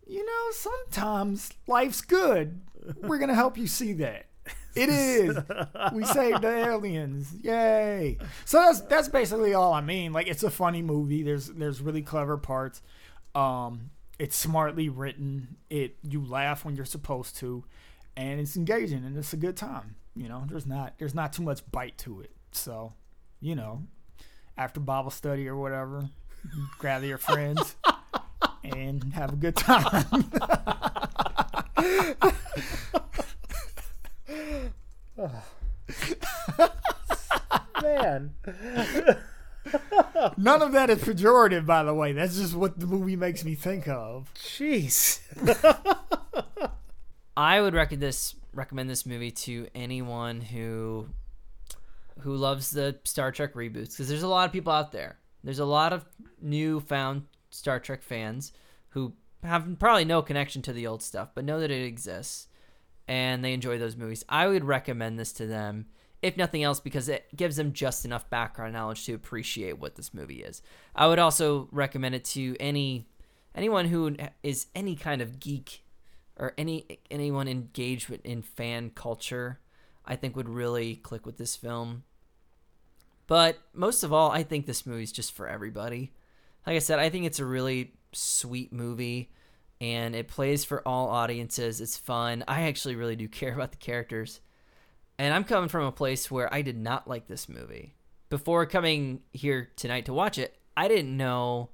[0.06, 2.60] you know sometimes life's good
[3.02, 4.26] we're gonna help you see that.
[4.74, 5.36] It is.
[5.92, 7.32] We saved the aliens.
[7.42, 8.18] Yay.
[8.44, 10.12] So that's that's basically all i mean.
[10.12, 11.22] Like it's a funny movie.
[11.22, 12.82] There's there's really clever parts.
[13.34, 15.56] Um it's smartly written.
[15.68, 17.64] It you laugh when you're supposed to.
[18.16, 20.44] And it's engaging and it's a good time you know?
[20.46, 22.30] There's not there's not too much bite to it.
[22.52, 22.92] So
[23.40, 23.82] you know
[24.56, 26.08] after bible study or whatever
[26.80, 27.74] gather your friends
[28.64, 30.04] and have a good time
[37.82, 38.34] Man.
[40.36, 43.54] none of that is pejorative by the way that's just what the movie makes me
[43.54, 45.20] think of Jeez.
[47.36, 51.08] I would recommend this recommend this movie to anyone who
[52.20, 55.16] who loves the Star Trek reboots because there's a lot of people out there.
[55.42, 56.04] There's a lot of
[56.40, 58.52] newfound Star Trek fans
[58.90, 62.48] who have probably no connection to the old stuff, but know that it exists
[63.08, 64.24] and they enjoy those movies.
[64.28, 65.86] I would recommend this to them
[66.22, 70.14] if nothing else, because it gives them just enough background knowledge to appreciate what this
[70.14, 70.62] movie is.
[70.94, 73.08] I would also recommend it to any
[73.54, 75.82] anyone who is any kind of geek
[76.36, 79.58] or any anyone engaged with in fan culture.
[80.04, 82.04] I think would really click with this film.
[83.26, 86.12] But most of all, I think this movie's just for everybody.
[86.66, 89.30] Like I said, I think it's a really sweet movie
[89.80, 91.80] and it plays for all audiences.
[91.80, 92.44] It's fun.
[92.46, 94.40] I actually really do care about the characters.
[95.18, 97.94] And I'm coming from a place where I did not like this movie.
[98.30, 101.70] Before coming here tonight to watch it, I didn't know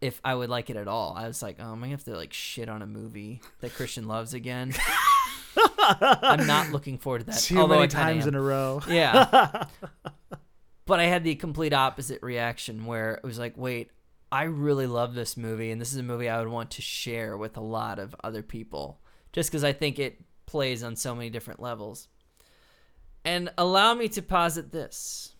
[0.00, 1.14] if I would like it at all.
[1.16, 4.06] I was like, oh, I'm gonna have to like shit on a movie that Christian
[4.06, 4.74] loves again.
[5.78, 7.40] I'm not looking forward to that.
[7.40, 8.30] Too although many times am.
[8.30, 8.82] in a row.
[8.88, 9.64] Yeah.
[10.86, 13.90] but I had the complete opposite reaction where it was like, wait,
[14.36, 17.38] I really love this movie, and this is a movie I would want to share
[17.38, 19.00] with a lot of other people
[19.32, 22.08] just because I think it plays on so many different levels.
[23.24, 25.32] And allow me to posit this.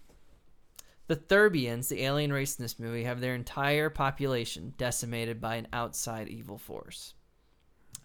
[1.09, 5.69] The Thermians, the alien race in this movie, have their entire population decimated by an
[5.75, 7.13] outside evil force.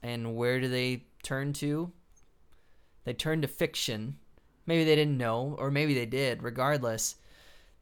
[0.04, 1.94] And where do they turn to?
[3.06, 4.18] They turn to fiction.
[4.66, 6.44] Maybe they didn't know, or maybe they did.
[6.44, 7.16] Regardless,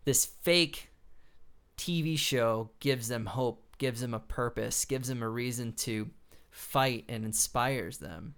[0.05, 0.88] this fake
[1.79, 6.09] TV show gives them hope, gives them a purpose, gives them a reason to
[6.51, 8.35] fight, and inspires them.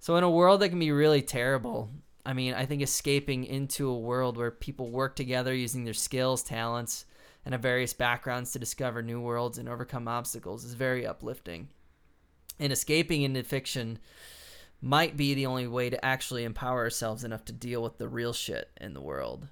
[0.00, 1.90] So, in a world that can be really terrible,
[2.24, 6.42] I mean, I think escaping into a world where people work together using their skills,
[6.42, 7.04] talents,
[7.44, 11.68] and various backgrounds to discover new worlds and overcome obstacles is very uplifting.
[12.58, 13.98] And escaping into fiction
[14.80, 18.32] might be the only way to actually empower ourselves enough to deal with the real
[18.32, 19.48] shit in the world.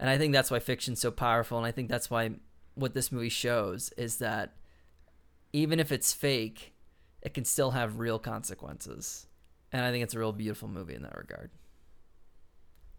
[0.00, 1.58] And I think that's why fiction's so powerful.
[1.58, 2.30] And I think that's why
[2.78, 4.54] what this movie shows is that
[5.52, 6.74] even if it's fake,
[7.22, 9.26] it can still have real consequences.
[9.72, 11.50] And I think it's a real beautiful movie in that regard.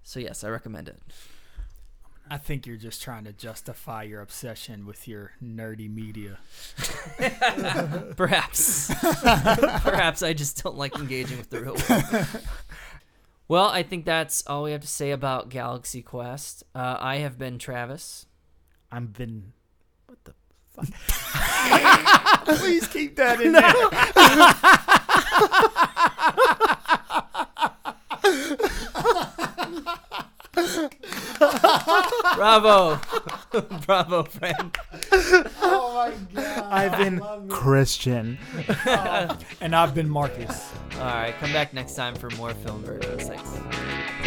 [0.03, 1.01] So, yes, I recommend it.
[2.31, 6.37] I think you're just trying to justify your obsession with your nerdy media.
[8.15, 8.93] Perhaps.
[9.81, 12.27] Perhaps I just don't like engaging with the real world.
[13.49, 16.63] Well, I think that's all we have to say about Galaxy Quest.
[16.75, 18.27] Uh, I have been Travis.
[18.91, 19.53] I've been.
[20.79, 20.91] What the
[22.45, 22.45] fuck?
[22.59, 23.73] Please keep that in there.
[32.35, 32.99] Bravo.
[33.85, 34.77] Bravo, friend.
[35.61, 36.63] Oh my god.
[36.71, 38.37] I've been Christian.
[38.85, 39.37] Oh.
[39.61, 40.71] And I've been Marcus.
[40.95, 43.23] All right, come back next time for more film versions.
[43.29, 43.49] Thanks.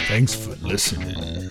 [0.08, 1.50] Thanks for listening.